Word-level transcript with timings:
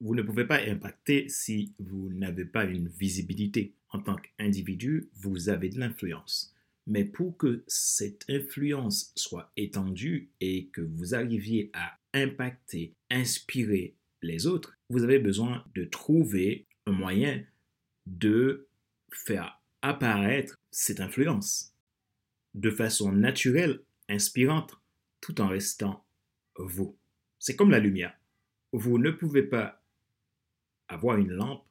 vous 0.00 0.14
ne 0.14 0.22
pouvez 0.22 0.44
pas 0.44 0.60
impacter 0.62 1.28
si 1.28 1.74
vous 1.78 2.10
n'avez 2.12 2.44
pas 2.44 2.64
une 2.64 2.88
visibilité. 2.88 3.74
En 3.90 4.00
tant 4.00 4.16
qu'individu, 4.16 5.08
vous 5.14 5.48
avez 5.48 5.68
de 5.68 5.78
l'influence. 5.78 6.54
Mais 6.86 7.04
pour 7.04 7.36
que 7.36 7.64
cette 7.66 8.24
influence 8.28 9.12
soit 9.14 9.52
étendue 9.56 10.30
et 10.40 10.66
que 10.68 10.80
vous 10.80 11.14
arriviez 11.14 11.70
à 11.74 11.98
impacter, 12.14 12.94
inspirer 13.10 13.94
les 14.22 14.46
autres, 14.46 14.76
vous 14.88 15.02
avez 15.02 15.18
besoin 15.18 15.64
de 15.74 15.84
trouver 15.84 16.66
un 16.86 16.92
moyen 16.92 17.44
de 18.06 18.68
faire 19.12 19.60
apparaître 19.82 20.56
cette 20.70 21.00
influence 21.00 21.74
de 22.54 22.70
façon 22.70 23.12
naturelle, 23.12 23.80
inspirante, 24.08 24.80
tout 25.20 25.40
en 25.40 25.48
restant 25.48 26.04
vous. 26.56 26.96
C'est 27.38 27.56
comme 27.56 27.70
la 27.70 27.78
lumière. 27.78 28.18
Vous 28.72 28.98
ne 28.98 29.10
pouvez 29.10 29.42
pas 29.42 29.77
avoir 30.88 31.18
une 31.18 31.30
lampe 31.30 31.64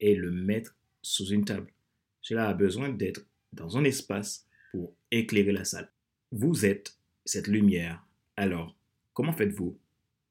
et 0.00 0.14
le 0.14 0.30
mettre 0.30 0.76
sous 1.02 1.28
une 1.28 1.44
table. 1.44 1.72
Cela 2.20 2.48
a 2.48 2.54
besoin 2.54 2.88
d'être 2.88 3.24
dans 3.52 3.76
un 3.76 3.84
espace 3.84 4.46
pour 4.72 4.94
éclairer 5.10 5.52
la 5.52 5.64
salle. 5.64 5.90
Vous 6.32 6.66
êtes 6.66 6.98
cette 7.24 7.46
lumière. 7.46 8.04
Alors, 8.36 8.76
comment 9.14 9.32
faites-vous 9.32 9.78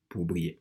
pour 0.10 0.26
briller? 0.26 0.60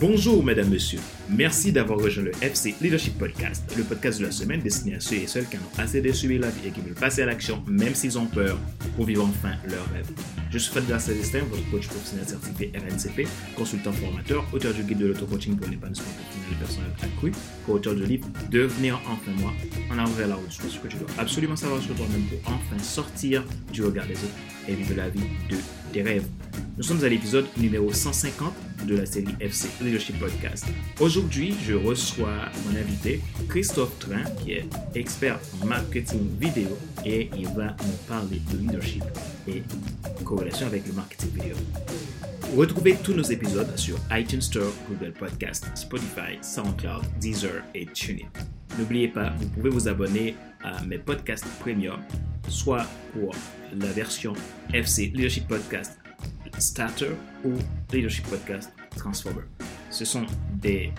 Bonjour, 0.00 0.44
mesdames, 0.44 0.68
messieurs. 0.68 1.00
Merci 1.28 1.72
d'avoir 1.72 1.98
rejoint 1.98 2.22
le 2.22 2.30
FC 2.40 2.72
Leadership 2.80 3.18
Podcast, 3.18 3.64
le 3.76 3.82
podcast 3.82 4.20
de 4.20 4.26
la 4.26 4.30
semaine 4.30 4.60
destiné 4.60 4.94
à 4.94 5.00
ceux 5.00 5.16
et 5.16 5.26
celles 5.26 5.48
qui 5.48 5.56
en 5.56 5.60
ont 5.60 5.82
assez 5.82 6.00
de 6.00 6.12
subir 6.12 6.40
la 6.40 6.50
vie 6.50 6.68
et 6.68 6.70
qui 6.70 6.80
veulent 6.80 6.94
passer 6.94 7.22
à 7.22 7.26
l'action, 7.26 7.64
même 7.66 7.96
s'ils 7.96 8.16
ont 8.16 8.26
peur, 8.26 8.60
pour 8.94 9.06
vivre 9.06 9.24
enfin 9.24 9.54
leur 9.68 9.84
rêve. 9.90 10.06
Je 10.52 10.58
suis 10.58 10.72
Fadila 10.72 11.00
Célestin, 11.00 11.40
votre 11.50 11.68
coach 11.72 11.88
professionnel 11.88 12.28
certifié 12.28 12.70
RNCP, 12.76 13.26
consultant 13.56 13.90
formateur, 13.90 14.46
auteur 14.52 14.72
du 14.72 14.84
guide 14.84 14.98
de 14.98 15.06
l'auto-coaching 15.08 15.56
pour 15.56 15.68
l'épanouissement 15.68 16.06
professionnel 16.12 16.52
et 16.52 16.64
personnel 16.64 16.90
accru, 17.02 17.32
co-auteur 17.66 17.96
du 17.96 18.04
livre 18.04 18.28
Devenir 18.52 19.00
enfin 19.04 19.32
moi, 19.40 19.52
en 19.90 19.98
avant 19.98 20.12
vers 20.12 20.28
la 20.28 20.36
route. 20.36 20.52
ce 20.52 20.78
que 20.78 20.86
tu 20.86 20.96
dois 20.96 21.08
absolument 21.18 21.56
savoir 21.56 21.82
sur 21.82 21.96
toi-même 21.96 22.22
pour 22.22 22.52
enfin 22.52 22.80
sortir 22.80 23.44
du 23.72 23.82
regard 23.82 24.06
des 24.06 24.14
autres 24.14 24.68
et 24.68 24.74
vivre 24.74 24.94
la 24.96 25.08
vie 25.08 25.26
de 25.50 25.56
tes 25.92 26.02
rêves. 26.02 26.26
Nous 26.76 26.84
sommes 26.84 27.02
à 27.02 27.08
l'épisode 27.08 27.46
numéro 27.56 27.92
150 27.92 28.67
de 28.86 28.96
la 28.96 29.06
série 29.06 29.34
FC 29.40 29.68
Leadership 29.82 30.18
Podcast. 30.18 30.66
Aujourd'hui, 31.00 31.54
je 31.66 31.74
reçois 31.74 32.46
mon 32.64 32.78
invité 32.78 33.20
Christophe 33.48 33.98
Train, 33.98 34.24
qui 34.42 34.52
est 34.52 34.68
expert 34.94 35.38
en 35.60 35.66
marketing 35.66 36.28
vidéo 36.38 36.76
et 37.04 37.30
il 37.36 37.46
va 37.48 37.76
nous 37.84 37.96
parler 38.06 38.40
de 38.52 38.58
leadership 38.58 39.04
et 39.46 39.62
corrélation 40.24 40.66
avec 40.66 40.86
le 40.86 40.92
marketing 40.92 41.30
vidéo. 41.30 41.56
Retrouvez 42.56 42.96
tous 43.02 43.12
nos 43.12 43.22
épisodes 43.22 43.76
sur 43.76 43.98
iTunes 44.10 44.40
Store, 44.40 44.72
Google 44.88 45.12
Podcast, 45.12 45.66
Spotify, 45.74 46.38
SoundCloud, 46.40 47.04
Deezer 47.20 47.62
et 47.74 47.86
TuneIn. 47.86 48.28
N'oubliez 48.78 49.08
pas, 49.08 49.32
vous 49.38 49.48
pouvez 49.48 49.70
vous 49.70 49.88
abonner 49.88 50.34
à 50.62 50.82
mes 50.84 50.98
podcasts 50.98 51.46
premium, 51.60 52.00
soit 52.48 52.86
pour 53.12 53.34
la 53.72 53.88
version 53.88 54.32
FC 54.72 55.06
Leadership 55.14 55.46
Podcast 55.48 55.98
Starter 56.58 57.10
ou 57.44 57.52
Leadership 57.92 58.26
Podcast 58.26 58.72
Transformer. 58.96 59.42
Ce 59.90 60.04
sont 60.04 60.26
des 60.54 60.92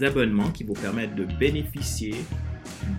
abonnements 0.00 0.50
qui 0.50 0.64
vous 0.64 0.74
permettent 0.74 1.14
de 1.14 1.24
bénéficier 1.24 2.14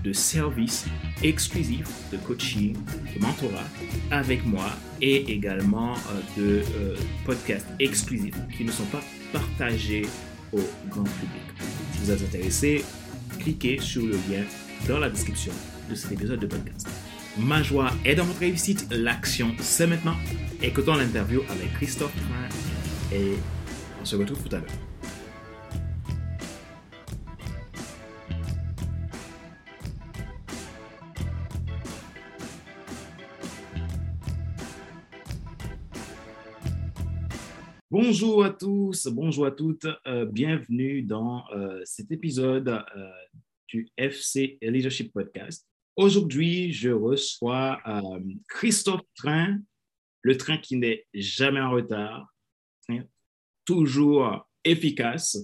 de 0.03 0.13
services 0.13 0.85
exclusifs 1.23 1.89
de 2.11 2.17
coaching, 2.17 2.75
de 3.15 3.21
mentorat 3.21 3.65
avec 4.11 4.45
moi 4.45 4.69
et 5.01 5.31
également 5.31 5.93
euh, 5.93 6.21
de 6.37 6.63
euh, 6.75 6.95
podcasts 7.25 7.67
exclusifs 7.79 8.35
qui 8.55 8.63
ne 8.65 8.71
sont 8.71 8.85
pas 8.85 9.01
partagés 9.31 10.05
au 10.53 10.59
grand 10.89 11.03
public. 11.03 11.41
Si 11.93 11.99
vous 11.99 12.11
êtes 12.11 12.21
intéressé, 12.21 12.83
cliquez 13.39 13.79
sur 13.79 14.03
le 14.03 14.13
lien 14.29 14.43
dans 14.87 14.99
la 14.99 15.09
description 15.09 15.53
de 15.89 15.95
cet 15.95 16.11
épisode 16.11 16.39
de 16.39 16.47
podcast. 16.47 16.87
Ma 17.37 17.63
joie 17.63 17.91
est 18.03 18.15
dans 18.15 18.25
votre 18.25 18.39
réussite. 18.39 18.87
L'action, 18.91 19.55
c'est 19.59 19.87
maintenant. 19.87 20.15
Écoutons 20.61 20.95
l'interview 20.95 21.41
avec 21.49 21.71
Christophe 21.73 22.13
et 23.13 23.35
on 24.01 24.05
se 24.05 24.17
retrouve 24.17 24.43
tout 24.43 24.53
à 24.53 24.59
l'heure. 24.59 24.67
Bonjour 37.89 38.43
à 38.43 38.49
tous, 38.49 39.07
bonjour 39.07 39.45
à 39.45 39.51
toutes, 39.51 39.87
euh, 40.07 40.25
bienvenue 40.25 41.01
dans 41.01 41.43
euh, 41.53 41.81
cet 41.85 42.11
épisode 42.11 42.67
euh, 42.67 43.11
du 43.67 43.89
FC 43.97 44.57
Leadership 44.61 45.13
Podcast. 45.13 45.70
Aujourd'hui, 45.97 46.71
je 46.71 46.89
reçois 46.89 47.79
euh, 47.85 48.19
Christophe 48.47 49.01
Train, 49.15 49.59
le 50.21 50.37
train 50.37 50.57
qui 50.57 50.77
n'est 50.77 51.05
jamais 51.13 51.59
en 51.59 51.71
retard, 51.71 52.33
hein, 52.89 53.03
toujours 53.65 54.47
efficace, 54.63 55.37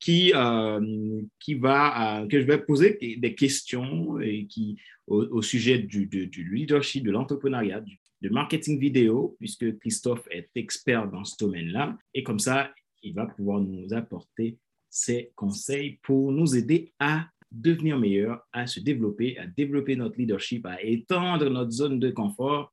qui, 0.00 0.32
euh, 0.34 1.22
qui 1.38 1.54
va, 1.54 2.22
euh, 2.22 2.26
que 2.26 2.40
je 2.40 2.46
vais 2.46 2.58
poser 2.58 3.16
des 3.18 3.34
questions 3.34 4.18
et 4.18 4.46
qui, 4.46 4.80
au, 5.06 5.42
sujet 5.42 5.78
du, 5.78 6.06
du, 6.06 6.50
leadership, 6.52 7.04
de 7.04 7.10
l'entrepreneuriat, 7.10 7.80
du, 7.80 7.98
marketing 8.30 8.78
vidéo, 8.78 9.36
puisque 9.38 9.78
Christophe 9.78 10.26
est 10.30 10.48
expert 10.54 11.10
dans 11.10 11.24
ce 11.24 11.36
domaine-là. 11.38 11.98
Et 12.14 12.22
comme 12.22 12.38
ça, 12.38 12.72
il 13.02 13.14
va 13.14 13.26
pouvoir 13.26 13.60
nous 13.60 13.92
apporter 13.92 14.58
ses 14.88 15.32
conseils 15.34 15.98
pour 16.02 16.32
nous 16.32 16.56
aider 16.56 16.92
à 16.98 17.28
devenir 17.52 17.98
meilleur, 17.98 18.46
à 18.52 18.66
se 18.66 18.80
développer, 18.80 19.38
à 19.38 19.46
développer 19.46 19.94
notre 19.96 20.18
leadership, 20.18 20.66
à 20.66 20.82
étendre 20.82 21.48
notre 21.50 21.70
zone 21.70 22.00
de 22.00 22.10
confort 22.10 22.72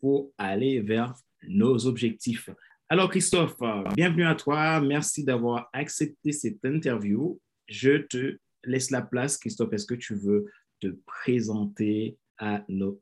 pour 0.00 0.32
aller 0.36 0.80
vers 0.80 1.14
nos 1.46 1.86
objectifs. 1.86 2.50
Alors 2.88 3.10
Christophe, 3.10 3.56
bienvenue 3.94 4.26
à 4.26 4.34
toi. 4.34 4.80
Merci 4.80 5.24
d'avoir 5.24 5.68
accepté 5.72 6.32
cette 6.32 6.64
interview. 6.64 7.40
Je 7.68 7.98
te 7.98 8.38
laisse 8.64 8.90
la 8.90 9.02
place. 9.02 9.38
Christophe, 9.38 9.72
est-ce 9.72 9.86
que 9.86 9.94
tu 9.94 10.14
veux 10.14 10.46
te 10.80 10.88
présenter 11.06 12.18
à 12.38 12.64
nos 12.68 13.00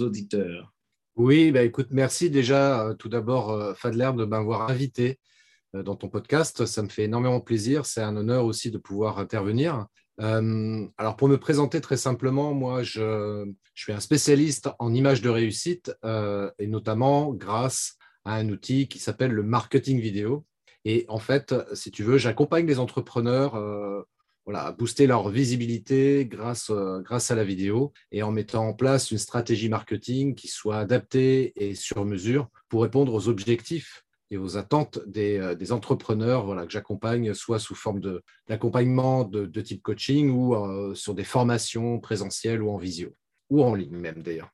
auditeurs? 0.00 0.72
Oui, 1.16 1.50
bah 1.50 1.62
écoute, 1.62 1.88
merci 1.90 2.28
déjà 2.28 2.88
euh, 2.88 2.94
tout 2.94 3.08
d'abord, 3.08 3.50
euh, 3.50 3.72
Fadler, 3.74 4.10
de 4.14 4.26
m'avoir 4.26 4.70
invité 4.70 5.18
euh, 5.74 5.82
dans 5.82 5.96
ton 5.96 6.10
podcast. 6.10 6.66
Ça 6.66 6.82
me 6.82 6.88
fait 6.88 7.04
énormément 7.04 7.40
plaisir. 7.40 7.86
C'est 7.86 8.02
un 8.02 8.16
honneur 8.16 8.44
aussi 8.44 8.70
de 8.70 8.76
pouvoir 8.76 9.18
intervenir. 9.18 9.86
Euh, 10.20 10.86
alors, 10.96 11.16
pour 11.16 11.28
me 11.28 11.38
présenter 11.38 11.80
très 11.80 11.96
simplement, 11.96 12.54
moi, 12.54 12.82
je, 12.82 13.46
suis 13.74 13.92
un 13.92 14.00
spécialiste 14.00 14.70
en 14.78 14.94
images 14.94 15.20
de 15.20 15.28
réussite 15.28 15.94
euh, 16.04 16.50
et 16.58 16.66
notamment 16.66 17.32
grâce 17.34 17.96
à 18.24 18.34
un 18.34 18.48
outil 18.48 18.88
qui 18.88 18.98
s'appelle 18.98 19.32
le 19.32 19.42
marketing 19.42 20.00
vidéo. 20.00 20.46
Et 20.84 21.04
en 21.08 21.18
fait, 21.18 21.54
si 21.74 21.90
tu 21.90 22.02
veux, 22.02 22.16
j'accompagne 22.16 22.66
les 22.66 22.78
entrepreneurs 22.78 23.56
euh, 23.56 24.02
voilà, 24.44 24.66
à 24.66 24.72
booster 24.72 25.06
leur 25.06 25.28
visibilité 25.28 26.26
grâce, 26.26 26.70
grâce 27.02 27.30
à 27.30 27.34
la 27.34 27.44
vidéo 27.44 27.92
et 28.12 28.22
en 28.22 28.30
mettant 28.30 28.68
en 28.68 28.74
place 28.74 29.10
une 29.10 29.18
stratégie 29.18 29.68
marketing 29.68 30.36
qui 30.36 30.46
soit 30.46 30.78
adaptée 30.78 31.52
et 31.56 31.74
sur 31.74 32.04
mesure 32.04 32.48
pour 32.68 32.82
répondre 32.82 33.12
aux 33.12 33.28
objectifs 33.28 34.05
et 34.30 34.36
aux 34.36 34.56
attentes 34.56 34.98
des, 35.06 35.38
euh, 35.38 35.54
des 35.54 35.72
entrepreneurs 35.72 36.44
voilà, 36.44 36.66
que 36.66 36.72
j'accompagne, 36.72 37.32
soit 37.34 37.58
sous 37.58 37.74
forme 37.74 38.00
d'accompagnement 38.48 39.24
de, 39.24 39.46
de, 39.46 39.60
type 39.60 39.82
coaching 39.82 40.30
ou 40.30 40.54
euh, 40.54 40.94
sur 40.94 41.14
des 41.14 41.24
formations 41.24 42.00
présentielles 42.00 42.62
ou 42.62 42.70
en 42.70 42.76
visio, 42.76 43.14
ou 43.50 43.62
en 43.62 43.74
ligne 43.74 43.96
même 43.96 44.22
d'ailleurs. 44.22 44.50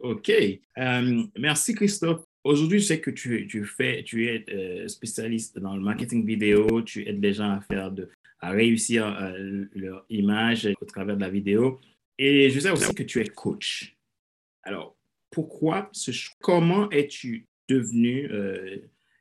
OK. 0.00 0.30
Euh, 0.30 1.22
merci 1.38 1.74
Christophe. 1.74 2.24
Aujourd'hui, 2.44 2.78
je 2.78 2.86
sais 2.86 3.00
que 3.00 3.10
tu, 3.10 3.46
tu, 3.46 3.64
fais, 3.64 4.02
tu 4.04 4.26
es 4.26 4.88
spécialiste 4.88 5.58
dans 5.58 5.76
le 5.76 5.82
marketing 5.82 6.24
vidéo, 6.24 6.82
tu 6.82 7.06
aides 7.06 7.22
les 7.22 7.34
gens 7.34 7.50
à, 7.50 7.60
faire 7.60 7.90
de, 7.90 8.08
à 8.40 8.50
réussir 8.50 9.34
leur 9.74 10.06
image 10.08 10.68
au 10.80 10.84
travers 10.86 11.16
de 11.16 11.20
la 11.20 11.28
vidéo. 11.28 11.78
Et 12.16 12.48
je 12.48 12.60
sais 12.60 12.70
aussi 12.70 12.94
que 12.94 13.02
tu 13.02 13.20
es 13.20 13.26
coach. 13.26 13.96
Alors, 14.62 14.96
pourquoi, 15.30 15.90
ce, 15.92 16.10
comment 16.40 16.88
es-tu 16.90 17.46
devenu 17.68 18.30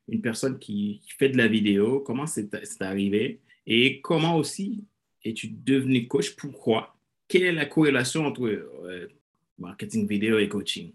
une 0.07 0.21
personne 0.21 0.59
qui, 0.59 1.01
fait 1.18 1.30
de 1.30 1.38
la 1.38 1.48
vidéo, 1.48 2.00
comment 2.00 2.27
c'est 2.27 2.50
arrivé 2.81 3.42
et 3.65 4.01
comment 4.01 4.38
aussi 4.38 4.86
es-tu 5.24 5.50
devenu 5.50 6.07
coach, 6.07 6.36
pourquoi, 6.36 6.95
quelle 7.27 7.44
est 7.44 7.51
la 7.51 7.65
corrélation 7.65 8.25
entre 8.25 8.45
euh, 8.45 9.07
marketing 9.57 10.07
vidéo 10.07 10.39
et 10.39 10.48
coaching? 10.48 10.94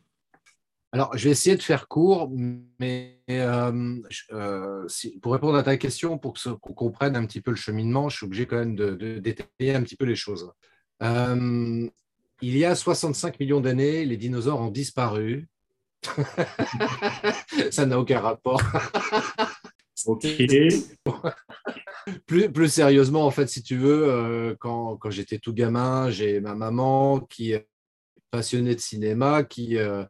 Alors, 0.94 1.16
je 1.16 1.24
vais 1.24 1.30
essayer 1.30 1.56
de 1.56 1.62
faire 1.62 1.88
court, 1.88 2.30
mais 2.78 3.22
euh, 3.30 4.02
euh, 4.32 4.86
pour 5.22 5.32
répondre 5.32 5.56
à 5.56 5.62
ta 5.62 5.78
question, 5.78 6.18
pour 6.18 6.34
qu'on 6.34 6.74
comprenne 6.74 7.16
un 7.16 7.24
petit 7.24 7.40
peu 7.40 7.50
le 7.50 7.56
cheminement, 7.56 8.10
je 8.10 8.18
suis 8.18 8.26
obligé 8.26 8.46
quand 8.46 8.58
même 8.58 8.76
de, 8.76 9.18
détailler 9.18 9.74
un 9.74 9.82
petit 9.82 9.96
peu 9.96 10.04
les 10.04 10.16
choses. 10.16 10.52
Il 11.00 12.56
y 12.58 12.64
a 12.64 12.74
65 12.74 13.38
millions 13.40 13.60
d'années, 13.60 14.04
les 14.04 14.16
dinosaures 14.16 14.60
ont 14.60 14.70
disparu. 14.70 15.48
Ça 17.70 17.86
n'a 17.86 17.98
aucun 17.98 18.20
rapport. 18.20 18.62
Ok. 20.06 20.26
plus, 22.26 22.50
plus 22.50 22.68
sérieusement, 22.68 23.26
en 23.26 23.30
fait, 23.30 23.48
si 23.48 23.62
tu 23.62 23.76
veux, 23.76 24.08
euh, 24.08 24.56
quand, 24.58 24.96
quand 24.96 25.10
j'étais 25.10 25.38
tout 25.38 25.52
gamin, 25.52 26.10
j'ai 26.10 26.40
ma 26.40 26.54
maman 26.54 27.20
qui 27.20 27.52
est 27.52 27.68
passionnée 28.30 28.74
de 28.74 28.80
cinéma, 28.80 29.44
qui, 29.44 29.76
euh, 29.76 30.04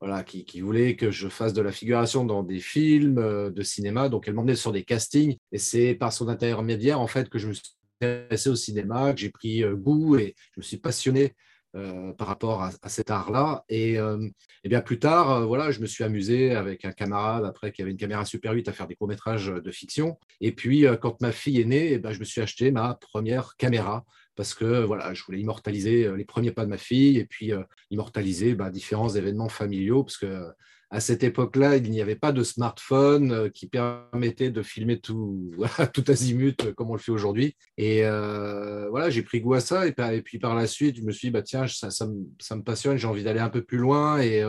voilà, 0.00 0.22
qui, 0.22 0.44
qui 0.44 0.60
voulait 0.60 0.96
que 0.96 1.10
je 1.10 1.28
fasse 1.28 1.54
de 1.54 1.62
la 1.62 1.72
figuration 1.72 2.24
dans 2.24 2.42
des 2.42 2.60
films 2.60 3.18
euh, 3.18 3.50
de 3.50 3.62
cinéma. 3.62 4.08
Donc, 4.08 4.28
elle 4.28 4.34
m'emmenait 4.34 4.54
sur 4.54 4.72
des 4.72 4.84
castings. 4.84 5.36
Et 5.52 5.58
c'est 5.58 5.94
par 5.94 6.12
son 6.12 6.28
intermédiaire, 6.28 7.00
en 7.00 7.06
fait, 7.06 7.28
que 7.28 7.38
je 7.38 7.48
me 7.48 7.52
suis 7.54 7.64
intéressé 8.02 8.50
au 8.50 8.56
cinéma, 8.56 9.14
que 9.14 9.20
j'ai 9.20 9.30
pris 9.30 9.62
goût 9.62 10.16
et 10.16 10.34
je 10.54 10.60
me 10.60 10.62
suis 10.62 10.76
passionné 10.76 11.34
euh, 11.78 12.12
par 12.12 12.26
rapport 12.26 12.62
à, 12.62 12.88
cet 12.88 13.10
art-là. 13.10 13.64
Et, 13.68 13.98
euh, 13.98 14.28
et 14.64 14.68
bien 14.68 14.80
plus 14.80 14.98
tard, 14.98 15.30
euh, 15.30 15.44
voilà, 15.44 15.70
je 15.70 15.80
me 15.80 15.86
suis 15.86 16.02
amusé 16.02 16.54
avec 16.54 16.84
un 16.84 16.92
camarade 16.92 17.44
après 17.44 17.72
qui 17.72 17.82
avait 17.82 17.90
une 17.92 17.96
caméra 17.96 18.24
Super 18.24 18.52
8 18.52 18.68
à 18.68 18.72
faire 18.72 18.86
des 18.86 18.96
courts-métrages 18.96 19.46
de 19.46 19.70
fiction. 19.70 20.18
Et 20.40 20.52
puis, 20.52 20.86
quand 21.00 21.20
ma 21.20 21.32
fille 21.32 21.60
est 21.60 21.64
née, 21.64 21.92
eh 21.92 21.98
ben, 21.98 22.12
je 22.12 22.20
me 22.20 22.24
suis 22.24 22.40
acheté 22.40 22.70
ma 22.70 22.94
première 22.94 23.56
caméra 23.56 24.04
parce 24.34 24.54
que 24.54 24.84
voilà, 24.84 25.14
je 25.14 25.22
voulais 25.24 25.40
immortaliser 25.40 26.10
les 26.16 26.24
premiers 26.24 26.52
pas 26.52 26.64
de 26.64 26.70
ma 26.70 26.78
fille 26.78 27.18
et 27.18 27.24
puis 27.24 27.52
immortaliser 27.90 28.54
bah, 28.54 28.70
différents 28.70 29.08
événements 29.08 29.48
familiaux 29.48 30.04
parce 30.04 30.16
que 30.16 30.46
à 30.90 31.00
cette 31.00 31.22
époque-là, 31.22 31.76
il 31.76 31.90
n'y 31.90 32.00
avait 32.00 32.16
pas 32.16 32.32
de 32.32 32.42
smartphone 32.42 33.32
euh, 33.32 33.48
qui 33.50 33.66
permettait 33.66 34.50
de 34.50 34.62
filmer 34.62 34.98
tout, 34.98 35.52
tout 35.92 36.04
azimut 36.08 36.64
euh, 36.64 36.72
comme 36.72 36.90
on 36.90 36.94
le 36.94 36.98
fait 36.98 37.12
aujourd'hui. 37.12 37.56
Et 37.76 38.04
euh, 38.04 38.88
voilà, 38.88 39.10
j'ai 39.10 39.22
pris 39.22 39.40
goût 39.40 39.54
à 39.54 39.60
ça. 39.60 39.86
Et, 39.86 40.22
puis 40.22 40.38
par 40.38 40.54
la 40.54 40.66
suite, 40.66 40.96
je 40.96 41.02
me 41.02 41.12
suis 41.12 41.28
dit, 41.28 41.32
bah, 41.32 41.42
tiens, 41.42 41.66
ça, 41.66 41.90
ça 41.90 42.06
me, 42.06 42.62
passionne, 42.62 42.96
j'ai 42.96 43.06
envie 43.06 43.22
d'aller 43.22 43.40
un 43.40 43.50
peu 43.50 43.62
plus 43.62 43.78
loin. 43.78 44.20
Et 44.20 44.42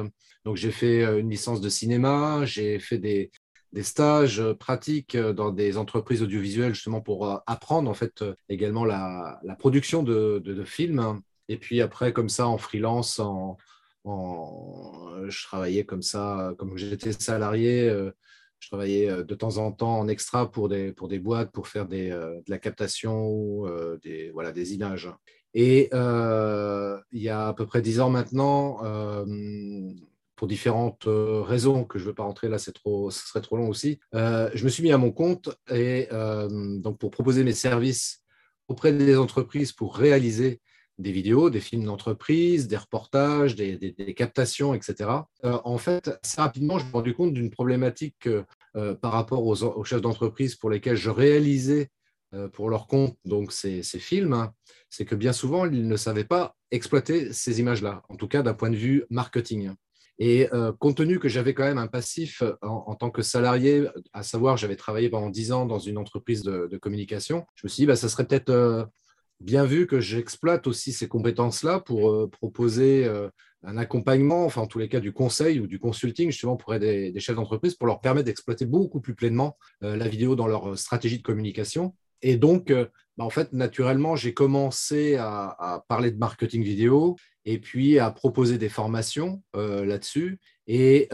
donc, 0.45 0.55
j'ai 0.55 0.71
fait 0.71 1.03
une 1.19 1.29
licence 1.29 1.59
de 1.61 1.69
cinéma, 1.69 2.45
j'ai 2.45 2.79
fait 2.79 2.97
des, 2.97 3.31
stages 3.81 4.41
pratiques 4.53 5.15
dans 5.15 5.51
des 5.51 5.77
entreprises 5.77 6.23
audiovisuelles 6.23 6.73
justement 6.73 7.01
pour 7.01 7.43
apprendre 7.45 7.87
en 7.87 7.93
fait 7.93 8.23
également 8.49 8.83
la, 8.83 9.39
production 9.59 10.03
de, 10.03 10.41
de- 10.43 10.53
de 10.53 10.63
films. 10.63 11.21
Et 11.49 11.57
puis 11.57 11.81
après, 11.81 12.13
comme 12.13 12.29
ça, 12.29 12.47
en 12.47 12.57
freelance, 12.57 13.19
en, 13.19 13.57
en- 14.03 15.27
je 15.27 15.43
travaillais 15.45 15.85
comme 15.85 16.01
ça, 16.01 16.53
comme 16.57 16.77
j'étais 16.77 17.11
salarié, 17.13 17.89
euh, 17.89 18.11
je 18.59 18.67
travaillais 18.69 19.09
euh, 19.09 19.23
de 19.23 19.35
temps 19.35 19.57
en 19.57 19.71
temps 19.71 19.99
en 19.99 20.07
extra 20.07 20.51
pour 20.51 20.69
des, 20.69 20.91
pour 20.91 21.07
des 21.07 21.19
boîtes 21.19 21.51
pour 21.51 21.67
faire 21.67 21.87
euh, 21.91 22.35
de 22.35 22.49
la 22.49 22.57
captation, 22.59 23.27
ou, 23.27 23.67
euh, 23.67 23.97
des, 24.03 24.31
voilà, 24.31 24.51
des 24.51 24.73
images. 24.73 25.09
Et 25.53 25.89
euh, 25.93 26.99
il 27.11 27.21
y 27.21 27.29
a 27.29 27.47
à 27.47 27.53
peu 27.53 27.65
près 27.65 27.81
dix 27.81 27.99
ans 27.99 28.09
maintenant, 28.09 28.83
euh, 28.83 29.25
pour 30.35 30.47
différentes 30.47 31.07
euh, 31.07 31.41
raisons 31.41 31.83
que 31.83 31.99
je 31.99 32.03
ne 32.05 32.09
veux 32.09 32.15
pas 32.15 32.23
rentrer 32.23 32.47
là, 32.47 32.57
c'est 32.57 32.71
trop, 32.71 33.11
ce 33.11 33.27
serait 33.27 33.41
trop 33.41 33.57
long 33.57 33.67
aussi, 33.67 33.99
euh, 34.15 34.49
je 34.53 34.63
me 34.63 34.69
suis 34.69 34.83
mis 34.83 34.91
à 34.91 34.97
mon 34.97 35.11
compte 35.11 35.49
et 35.69 36.07
euh, 36.11 36.47
donc 36.79 36.97
pour 36.97 37.11
proposer 37.11 37.43
mes 37.43 37.53
services 37.53 38.23
auprès 38.67 38.93
des 38.93 39.17
entreprises 39.17 39.73
pour 39.73 39.97
réaliser 39.97 40.61
des 40.99 41.11
vidéos, 41.11 41.49
des 41.49 41.61
films 41.61 41.85
d'entreprise, 41.85 42.67
des 42.67 42.77
reportages, 42.77 43.55
des, 43.55 44.13
captations, 44.15 44.73
etc. 44.73 45.09
Euh, 45.45 45.57
en 45.63 45.77
fait, 45.77 46.11
assez 46.23 46.41
rapidement, 46.41 46.77
je 46.77 46.83
me 46.83 46.89
suis 46.89 46.97
rendu 46.97 47.13
compte 47.13 47.33
d'une 47.33 47.49
problématique 47.49 48.27
euh, 48.75 48.93
par 48.93 49.13
rapport 49.13 49.43
aux, 49.45 49.83
chefs 49.83 50.01
d'entreprise 50.01 50.55
pour 50.55 50.69
lesquels 50.69 50.95
je 50.95 51.09
réalisais 51.09 51.89
euh, 52.35 52.47
pour 52.47 52.69
leur 52.69 52.85
compte 52.85 53.17
donc 53.25 53.51
ces, 53.51 53.81
films, 53.81 54.33
hein, 54.33 54.53
c'est 54.89 55.05
que 55.05 55.15
bien 55.15 55.33
souvent, 55.33 55.65
ils 55.65 55.87
ne 55.87 55.95
savaient 55.95 56.23
pas 56.23 56.55
exploiter 56.69 57.33
ces 57.33 57.59
images-là, 57.59 58.03
en 58.09 58.15
tout 58.15 58.27
cas 58.27 58.43
d'un 58.43 58.53
point 58.53 58.69
de 58.69 58.75
vue 58.75 59.05
marketing. 59.09 59.71
Et 60.19 60.53
euh, 60.53 60.71
compte 60.71 60.97
tenu 60.97 61.17
que 61.17 61.29
j'avais 61.29 61.55
quand 61.55 61.63
même 61.63 61.79
un 61.79 61.87
passif 61.87 62.43
en, 62.61 62.93
tant 62.93 63.09
que 63.09 63.23
salarié, 63.23 63.87
à 64.13 64.21
savoir, 64.21 64.57
j'avais 64.57 64.75
travaillé 64.75 65.09
pendant 65.09 65.29
10 65.29 65.51
ans 65.53 65.65
dans 65.65 65.79
une 65.79 65.97
entreprise 65.97 66.43
de, 66.43 66.77
communication, 66.77 67.47
je 67.55 67.65
me 67.65 67.69
suis 67.69 67.81
dit, 67.81 67.87
bah, 67.87 67.95
ça 67.95 68.09
serait 68.09 68.27
peut-être 68.27 68.89
bien 69.39 69.65
vu 69.65 69.87
que 69.87 69.99
j'exploite 69.99 70.67
aussi 70.67 70.91
ces 70.91 71.07
compétences-là 71.07 71.79
pour 71.79 72.11
euh, 72.11 72.29
proposer 72.29 73.05
euh, 73.05 73.29
un 73.63 73.77
accompagnement, 73.77 74.45
enfin 74.45 74.61
en 74.61 74.67
tous 74.67 74.79
les 74.79 74.89
cas 74.89 74.99
du 74.99 75.11
conseil 75.11 75.59
ou 75.59 75.67
du 75.67 75.79
consulting 75.79 76.31
justement 76.31 76.55
pour 76.55 76.77
des, 76.77 77.17
chefs 77.19 77.35
d'entreprise 77.35 77.75
pour 77.75 77.87
leur 77.87 78.01
permettre 78.01 78.25
d'exploiter 78.25 78.65
beaucoup 78.65 79.01
plus 79.01 79.15
pleinement 79.15 79.57
euh, 79.83 79.95
la 79.95 80.07
vidéo 80.07 80.35
dans 80.35 80.47
leur 80.47 80.77
stratégie 80.77 81.17
de 81.17 81.23
communication. 81.23 81.95
Et 82.21 82.35
donc, 82.35 82.69
bah, 82.69 83.23
en 83.23 83.29
fait, 83.29 83.53
naturellement, 83.53 84.17
j'ai 84.17 84.33
commencé 84.33 85.15
à, 85.15 85.85
parler 85.87 86.11
de 86.11 86.17
marketing 86.17 86.63
vidéo 86.63 87.15
et 87.45 87.59
puis 87.59 87.97
à 87.97 88.11
proposer 88.11 88.57
des 88.57 88.67
formations 88.67 89.41
là-dessus. 89.53 90.37
Et, 90.67 91.07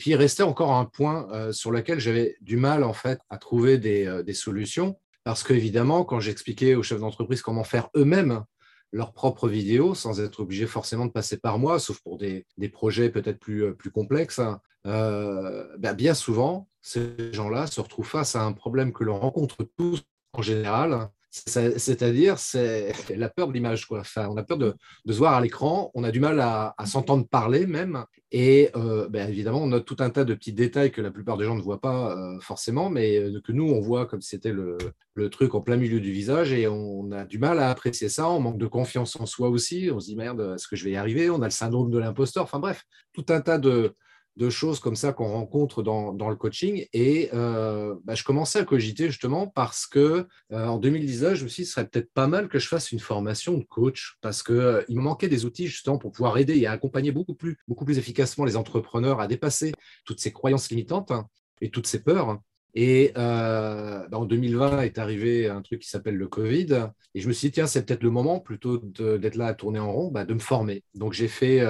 puis, 0.00 0.10
il 0.10 0.16
restait 0.16 0.42
encore 0.42 0.72
un 0.72 0.86
point 0.86 1.52
sur 1.52 1.70
lequel 1.70 2.00
j'avais 2.00 2.36
du 2.40 2.56
mal 2.56 2.82
en 2.82 2.92
fait 2.92 3.20
à 3.30 3.38
trouver 3.38 3.78
des 3.78 4.34
solutions. 4.34 4.98
Parce 5.24 5.44
qu'évidemment, 5.44 6.04
quand 6.04 6.20
j'expliquais 6.20 6.74
aux 6.74 6.82
chefs 6.82 7.00
d'entreprise 7.00 7.42
comment 7.42 7.64
faire 7.64 7.88
eux-mêmes 7.96 8.44
leurs 8.92 9.12
propres 9.12 9.48
vidéos, 9.48 9.94
sans 9.94 10.20
être 10.20 10.40
obligés 10.40 10.66
forcément 10.66 11.06
de 11.06 11.12
passer 11.12 11.38
par 11.38 11.58
moi, 11.58 11.78
sauf 11.78 12.00
pour 12.00 12.18
des, 12.18 12.44
projets 12.72 13.08
peut-être 13.08 13.38
plus, 13.38 13.64
euh, 13.64 13.76
complexes, 13.92 14.38
hein, 14.38 14.60
euh, 14.86 15.66
ben, 15.78 15.94
bien 15.94 16.14
souvent, 16.14 16.68
ces 16.82 17.32
gens-là 17.32 17.66
se 17.66 17.80
retrouvent 17.80 18.08
face 18.08 18.36
à 18.36 18.42
un 18.42 18.52
problème 18.52 18.92
que 18.92 19.04
l'on 19.04 19.18
rencontre 19.18 19.66
tous 19.78 20.02
en 20.34 20.42
général, 20.42 21.10
c'est-à-dire 21.32 22.38
c'est 22.38 22.92
la 23.16 23.30
peur 23.30 23.48
de 23.48 23.54
l'image. 23.54 23.86
quoi. 23.86 24.00
Enfin, 24.00 24.28
on 24.30 24.36
a 24.36 24.42
peur 24.42 24.58
de, 24.58 24.74
se 25.08 25.16
voir 25.16 25.32
à 25.32 25.40
l'écran, 25.40 25.90
on 25.94 26.04
a 26.04 26.10
du 26.10 26.20
mal 26.20 26.38
à, 26.40 26.74
s'entendre 26.84 27.26
parler 27.26 27.66
même, 27.66 28.04
et 28.32 28.70
euh, 28.76 29.08
ben, 29.08 29.28
évidemment, 29.28 29.62
on 29.62 29.68
note 29.68 29.86
tout 29.86 29.96
un 30.00 30.10
tas 30.10 30.24
de 30.24 30.34
petits 30.34 30.52
détails 30.52 30.92
que 30.92 31.00
la 31.00 31.10
plupart 31.10 31.38
des 31.38 31.46
gens 31.46 31.54
ne 31.54 31.62
voient 31.62 31.80
pas 31.80 32.16
euh, 32.16 32.38
forcément, 32.40 32.90
mais 32.90 33.16
euh, 33.16 33.40
que 33.40 33.52
nous, 33.52 33.64
on 33.64 33.80
voit 33.80 34.04
comme 34.04 34.20
c'était 34.20 34.52
le, 34.52 34.76
le 35.14 35.30
truc 35.30 35.54
en 35.54 35.62
plein 35.62 35.76
milieu 35.76 36.00
du 36.00 36.12
visage, 36.12 36.52
et 36.52 36.68
on 36.68 37.10
a 37.12 37.24
du 37.24 37.38
mal 37.38 37.58
à 37.58 37.70
apprécier 37.70 38.10
ça, 38.10 38.28
on 38.28 38.40
manque 38.40 38.58
de 38.58 38.66
confiance 38.66 39.16
en 39.16 39.24
soi 39.24 39.48
aussi, 39.48 39.90
on 39.90 40.00
se 40.00 40.06
dit 40.06 40.16
merde, 40.16 40.52
est-ce 40.54 40.68
que 40.68 40.76
je 40.76 40.84
vais 40.84 40.92
y 40.92 40.96
arriver? 40.96 41.30
On 41.30 41.40
a 41.40 41.46
le 41.46 41.50
syndrome 41.50 41.90
de 41.90 41.98
l'imposteur, 41.98 42.44
enfin 42.44 42.58
bref, 42.58 42.84
tout 43.14 43.26
un 43.30 43.40
tas 43.40 43.58
de, 43.58 43.94
de 44.36 44.48
choses 44.48 44.80
comme 44.80 44.96
ça 44.96 45.12
qu'on 45.12 45.30
rencontre 45.30 45.82
dans, 45.82 46.12
le 46.12 46.36
coaching. 46.36 46.86
Et 46.92 47.28
euh, 47.34 47.94
bah, 48.04 48.14
je 48.14 48.24
commençais 48.24 48.60
à 48.60 48.64
cogiter 48.64 49.08
justement 49.08 49.46
parce 49.46 49.86
que 49.86 50.26
euh, 50.52 50.66
en 50.66 50.78
2019, 50.78 51.34
je 51.34 51.44
me 51.44 51.48
suis 51.48 51.64
dit, 51.64 51.66
ce 51.66 51.74
serait 51.74 51.86
peut-être 51.86 52.12
pas 52.12 52.26
mal 52.26 52.48
que 52.48 52.58
je 52.58 52.68
fasse 52.68 52.92
une 52.92 53.00
formation 53.00 53.58
de 53.58 53.64
coach 53.64 54.16
parce 54.20 54.42
qu'il 54.42 54.54
euh, 54.54 54.82
il 54.88 54.96
me 54.96 55.02
manquait 55.02 55.28
des 55.28 55.44
outils 55.44 55.66
justement 55.66 55.98
pour 55.98 56.12
pouvoir 56.12 56.38
aider 56.38 56.56
et 56.58 56.66
accompagner 56.66 57.12
beaucoup 57.12 57.34
plus, 57.34 57.58
beaucoup 57.68 57.84
plus 57.84 57.98
efficacement 57.98 58.44
les 58.44 58.56
entrepreneurs 58.56 59.20
à 59.20 59.26
dépasser 59.26 59.72
toutes 60.04 60.20
ces 60.20 60.32
croyances 60.32 60.70
limitantes 60.70 61.10
hein, 61.10 61.26
et 61.60 61.70
toutes 61.70 61.86
ces 61.86 62.02
peurs. 62.02 62.40
Et 62.74 63.12
bah, 63.14 64.08
en 64.12 64.24
2020 64.24 64.80
est 64.80 64.96
arrivé 64.96 65.46
un 65.46 65.60
truc 65.60 65.82
qui 65.82 65.90
s'appelle 65.90 66.16
le 66.16 66.26
Covid. 66.26 66.88
Et 67.14 67.20
je 67.20 67.28
me 67.28 67.34
suis 67.34 67.48
dit, 67.48 67.52
tiens, 67.52 67.66
c'est 67.66 67.84
peut-être 67.84 68.02
le 68.02 68.08
moment, 68.08 68.40
plutôt 68.40 68.78
d'être 68.78 69.34
là 69.34 69.48
à 69.48 69.54
tourner 69.54 69.78
en 69.78 69.92
rond, 69.92 70.10
bah, 70.10 70.24
de 70.24 70.32
me 70.32 70.38
former. 70.38 70.82
Donc 70.94 71.12
j'ai 71.12 71.28
fait 71.28 71.60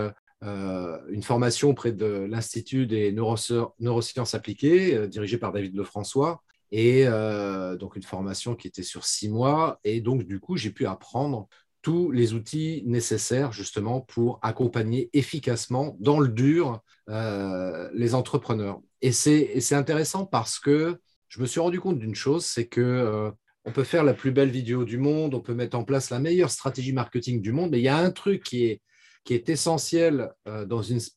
une 0.42 1.22
formation 1.22 1.70
auprès 1.70 1.92
de 1.92 2.26
l'Institut 2.28 2.86
des 2.86 3.12
neurosci- 3.12 3.70
neurosciences 3.78 4.34
appliquées, 4.34 4.96
euh, 4.96 5.06
dirigé 5.06 5.38
par 5.38 5.52
David 5.52 5.76
Lefrançois, 5.76 6.42
et 6.72 7.04
euh, 7.06 7.76
donc 7.76 7.96
une 7.96 8.02
formation 8.02 8.56
qui 8.56 8.66
était 8.66 8.82
sur 8.82 9.04
six 9.04 9.28
mois. 9.28 9.78
Et 9.84 10.00
donc, 10.00 10.24
du 10.24 10.40
coup, 10.40 10.56
j'ai 10.56 10.70
pu 10.70 10.86
apprendre 10.86 11.48
tous 11.82 12.10
les 12.10 12.32
outils 12.32 12.82
nécessaires 12.86 13.52
justement 13.52 14.00
pour 14.00 14.38
accompagner 14.42 15.10
efficacement 15.12 15.96
dans 16.00 16.20
le 16.20 16.28
dur 16.28 16.80
euh, 17.08 17.90
les 17.94 18.14
entrepreneurs. 18.14 18.80
Et 19.00 19.12
c'est 19.12 19.74
intéressant 19.74 20.24
parce 20.24 20.58
que 20.58 20.98
je 21.28 21.40
me 21.40 21.46
suis 21.46 21.60
rendu 21.60 21.80
compte 21.80 21.98
d'une 21.98 22.14
chose, 22.14 22.44
c'est 22.44 22.66
que 22.66 22.80
euh, 22.80 23.30
on 23.64 23.72
peut 23.72 23.84
faire 23.84 24.04
la 24.04 24.14
plus 24.14 24.32
belle 24.32 24.50
vidéo 24.50 24.84
du 24.84 24.98
monde, 24.98 25.34
on 25.34 25.40
peut 25.40 25.54
mettre 25.54 25.76
en 25.76 25.84
place 25.84 26.10
la 26.10 26.18
meilleure 26.18 26.50
stratégie 26.50 26.92
marketing 26.92 27.40
du 27.40 27.52
monde, 27.52 27.70
mais 27.70 27.78
il 27.78 27.84
y 27.84 27.88
a 27.88 27.96
un 27.96 28.10
truc 28.10 28.42
qui 28.42 28.64
est 28.64 28.80
qui 29.24 29.34
est 29.34 29.48
essentiel 29.48 30.32
euh, 30.48 30.66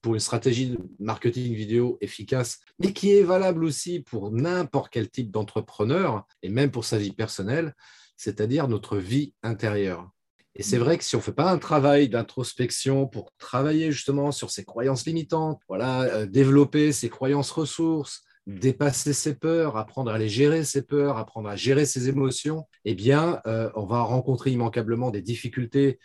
pour 0.02 0.14
une 0.14 0.20
stratégie 0.20 0.70
de 0.70 0.78
marketing 1.00 1.54
vidéo 1.54 1.98
efficace, 2.02 2.60
mais 2.80 2.94
qui 2.94 3.12
est 3.12 3.24
valable 3.24 3.64
aussi 3.64 4.02
pour 4.02 4.32
n'importe 4.32 4.92
quel 4.92 5.10
type 5.10 5.32
d'entrepreneur 5.32 6.26
et 6.44 6.50
même 6.50 6.72
pour 6.72 6.86
sa 6.86 6.98
vie 6.98 7.14
personnelle, 7.14 7.76
c'est-à-dire 8.18 8.68
notre 8.68 8.98
vie 8.98 9.34
intérieure. 9.44 10.10
Et 10.58 10.64
c'est 10.64 10.78
vrai 10.78 10.98
que 10.98 11.04
si 11.04 11.16
on 11.16 11.20
ne 11.20 11.24
fait 11.24 11.34
pas 11.34 11.52
un 11.52 11.58
travail 11.58 12.08
d'introspection 12.08 13.08
pour 13.08 13.34
travailler 13.38 13.92
justement 13.92 14.32
sur 14.32 14.52
ses 14.52 14.64
croyances 14.64 15.06
limitantes, 15.06 15.60
voilà, 15.68 16.04
euh, 16.04 16.26
développer 16.26 16.94
ses 16.94 17.10
croyances 17.10 17.52
ressources, 17.52 18.24
dépasser 18.48 19.12
ses 19.12 19.36
peurs, 19.36 19.76
apprendre 19.76 20.12
à 20.12 20.18
les 20.18 20.30
gérer 20.30 20.64
ses 20.64 20.84
peurs, 20.84 21.18
apprendre 21.18 21.50
à 21.50 21.56
gérer 21.56 21.86
ses 21.86 22.08
émotions, 22.08 22.68
eh 22.86 22.96
bien, 22.96 23.42
euh, 23.48 23.70
on 23.76 23.86
va 23.86 24.02
rencontrer 24.04 24.52
immanquablement 24.52 25.12
des 25.12 25.22
difficultés 25.22 26.00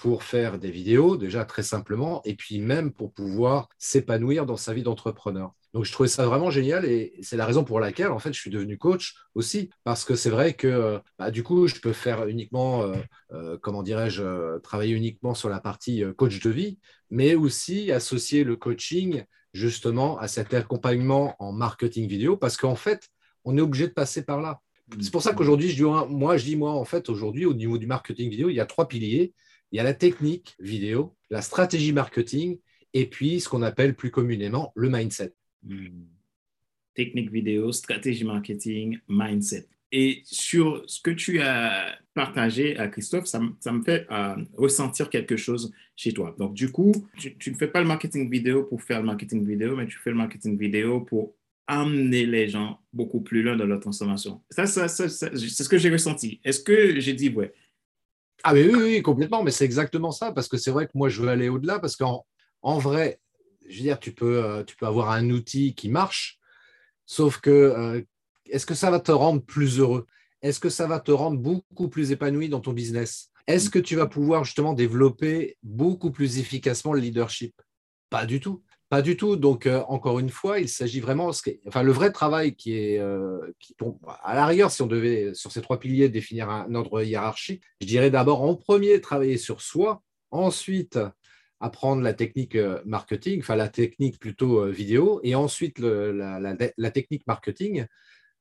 pour 0.00 0.22
faire 0.22 0.58
des 0.58 0.70
vidéos, 0.70 1.18
déjà 1.18 1.44
très 1.44 1.62
simplement, 1.62 2.22
et 2.24 2.34
puis 2.34 2.58
même 2.58 2.90
pour 2.90 3.12
pouvoir 3.12 3.68
s'épanouir 3.76 4.46
dans 4.46 4.56
sa 4.56 4.72
vie 4.72 4.82
d'entrepreneur. 4.82 5.52
Donc, 5.74 5.84
je 5.84 5.92
trouvais 5.92 6.08
ça 6.08 6.24
vraiment 6.24 6.50
génial 6.50 6.86
et 6.86 7.12
c'est 7.20 7.36
la 7.36 7.44
raison 7.44 7.64
pour 7.64 7.80
laquelle, 7.80 8.10
en 8.10 8.18
fait, 8.18 8.32
je 8.32 8.40
suis 8.40 8.50
devenu 8.50 8.78
coach 8.78 9.14
aussi. 9.34 9.68
Parce 9.84 10.06
que 10.06 10.14
c'est 10.14 10.30
vrai 10.30 10.54
que, 10.54 10.98
bah, 11.18 11.30
du 11.30 11.42
coup, 11.42 11.66
je 11.66 11.74
peux 11.76 11.92
faire 11.92 12.26
uniquement, 12.26 12.82
euh, 12.82 12.94
euh, 13.32 13.58
comment 13.60 13.82
dirais-je, 13.82 14.58
travailler 14.60 14.94
uniquement 14.94 15.34
sur 15.34 15.50
la 15.50 15.60
partie 15.60 16.02
coach 16.16 16.40
de 16.40 16.50
vie, 16.50 16.78
mais 17.10 17.34
aussi 17.34 17.92
associer 17.92 18.42
le 18.42 18.56
coaching 18.56 19.24
justement 19.52 20.18
à 20.18 20.28
cet 20.28 20.54
accompagnement 20.54 21.36
en 21.40 21.52
marketing 21.52 22.08
vidéo 22.08 22.38
parce 22.38 22.56
qu'en 22.56 22.76
fait, 22.76 23.10
on 23.44 23.56
est 23.58 23.60
obligé 23.60 23.86
de 23.86 23.92
passer 23.92 24.24
par 24.24 24.40
là. 24.40 24.60
C'est 24.98 25.12
pour 25.12 25.22
ça 25.22 25.34
qu'aujourd'hui, 25.34 25.68
je 25.68 25.76
dis, 25.76 25.82
moi, 26.08 26.38
je 26.38 26.44
dis, 26.44 26.56
moi, 26.56 26.72
en 26.72 26.84
fait, 26.84 27.10
aujourd'hui, 27.10 27.44
au 27.44 27.54
niveau 27.54 27.76
du 27.76 27.86
marketing 27.86 28.30
vidéo, 28.30 28.48
il 28.48 28.56
y 28.56 28.60
a 28.60 28.66
trois 28.66 28.88
piliers. 28.88 29.34
Il 29.72 29.76
y 29.76 29.80
a 29.80 29.84
la 29.84 29.94
technique 29.94 30.56
vidéo, 30.58 31.14
la 31.30 31.42
stratégie 31.42 31.92
marketing 31.92 32.58
et 32.92 33.06
puis 33.06 33.40
ce 33.40 33.48
qu'on 33.48 33.62
appelle 33.62 33.94
plus 33.94 34.10
communément 34.10 34.72
le 34.74 34.88
mindset. 34.88 35.32
Hmm. 35.62 36.06
Technique 36.94 37.30
vidéo, 37.30 37.72
stratégie 37.72 38.24
marketing, 38.24 38.98
mindset. 39.08 39.68
Et 39.92 40.22
sur 40.24 40.84
ce 40.86 41.00
que 41.00 41.10
tu 41.10 41.40
as 41.40 41.98
partagé 42.14 42.76
à 42.76 42.88
Christophe, 42.88 43.26
ça, 43.26 43.40
me 43.40 43.82
fait 43.82 44.06
euh, 44.10 44.36
ressentir 44.56 45.10
quelque 45.10 45.36
chose 45.36 45.72
chez 45.96 46.12
toi. 46.12 46.34
Donc, 46.38 46.54
du 46.54 46.70
coup, 46.70 46.92
tu, 47.16 47.50
ne 47.50 47.56
fais 47.56 47.66
pas 47.66 47.80
le 47.80 47.86
marketing 47.86 48.30
vidéo 48.30 48.64
pour 48.64 48.82
faire 48.82 49.00
le 49.00 49.06
marketing 49.06 49.44
vidéo, 49.44 49.76
mais 49.76 49.86
tu 49.86 49.98
fais 49.98 50.10
le 50.10 50.16
marketing 50.16 50.56
vidéo 50.58 51.00
pour 51.00 51.34
amener 51.66 52.26
les 52.26 52.48
gens 52.48 52.80
beaucoup 52.92 53.20
plus 53.20 53.42
loin 53.42 53.56
dans 53.56 53.66
leur 53.66 53.80
transformation. 53.80 54.40
Ça, 54.50 54.66
ça, 54.66 54.88
c'est 54.88 55.08
ce 55.08 55.68
que 55.68 55.78
j'ai 55.78 55.90
ressenti. 55.90 56.40
Est-ce 56.44 56.60
que 56.60 56.98
j'ai 57.00 57.14
dit, 57.14 57.28
ouais, 57.30 57.52
ah 58.42 58.54
oui, 58.54 58.70
oui, 58.74 59.02
complètement, 59.02 59.42
mais 59.42 59.50
c'est 59.50 59.64
exactement 59.64 60.10
ça, 60.12 60.32
parce 60.32 60.48
que 60.48 60.56
c'est 60.56 60.70
vrai 60.70 60.86
que 60.86 60.92
moi, 60.94 61.08
je 61.08 61.20
veux 61.22 61.28
aller 61.28 61.48
au-delà, 61.48 61.78
parce 61.78 61.96
qu'en 61.96 62.26
en 62.62 62.78
vrai, 62.78 63.20
je 63.68 63.76
veux 63.76 63.82
dire, 63.82 63.98
tu 63.98 64.12
peux, 64.12 64.44
euh, 64.44 64.64
tu 64.64 64.76
peux 64.76 64.86
avoir 64.86 65.10
un 65.10 65.30
outil 65.30 65.74
qui 65.74 65.88
marche, 65.88 66.38
sauf 67.06 67.38
que 67.40 67.50
euh, 67.50 68.02
est-ce 68.46 68.66
que 68.66 68.74
ça 68.74 68.90
va 68.90 69.00
te 69.00 69.12
rendre 69.12 69.42
plus 69.42 69.78
heureux? 69.78 70.06
Est-ce 70.42 70.60
que 70.60 70.70
ça 70.70 70.86
va 70.86 71.00
te 71.00 71.10
rendre 71.10 71.38
beaucoup 71.38 71.88
plus 71.88 72.12
épanoui 72.12 72.48
dans 72.48 72.60
ton 72.60 72.72
business? 72.72 73.30
Est-ce 73.46 73.68
que 73.70 73.78
tu 73.78 73.96
vas 73.96 74.06
pouvoir 74.06 74.44
justement 74.44 74.72
développer 74.72 75.56
beaucoup 75.62 76.10
plus 76.10 76.38
efficacement 76.38 76.92
le 76.92 77.00
leadership? 77.00 77.54
Pas 78.08 78.26
du 78.26 78.40
tout. 78.40 78.62
Pas 78.90 79.02
du 79.02 79.16
tout. 79.16 79.36
Donc, 79.36 79.66
euh, 79.66 79.82
encore 79.86 80.18
une 80.18 80.30
fois, 80.30 80.58
il 80.58 80.68
s'agit 80.68 80.98
vraiment. 80.98 81.30
Enfin, 81.68 81.84
le 81.84 81.92
vrai 81.92 82.10
travail 82.10 82.56
qui 82.56 82.76
est. 82.76 82.98
Euh, 82.98 83.38
à 84.24 84.34
la 84.34 84.44
rigueur, 84.44 84.72
si 84.72 84.82
on 84.82 84.88
devait, 84.88 85.32
sur 85.32 85.52
ces 85.52 85.62
trois 85.62 85.78
piliers, 85.78 86.08
définir 86.08 86.50
un 86.50 86.74
ordre 86.74 87.00
hiérarchique, 87.00 87.62
je 87.80 87.86
dirais 87.86 88.10
d'abord 88.10 88.42
en 88.42 88.56
premier, 88.56 89.00
travailler 89.00 89.38
sur 89.38 89.62
soi. 89.62 90.02
Ensuite, 90.32 90.98
apprendre 91.60 92.02
la 92.02 92.14
technique 92.14 92.56
euh, 92.56 92.80
marketing, 92.84 93.40
enfin 93.40 93.54
la 93.54 93.68
technique 93.68 94.18
plutôt 94.18 94.66
vidéo. 94.66 95.20
Et 95.22 95.36
ensuite, 95.36 95.78
la, 95.78 96.90
technique 96.90 97.24
marketing. 97.28 97.86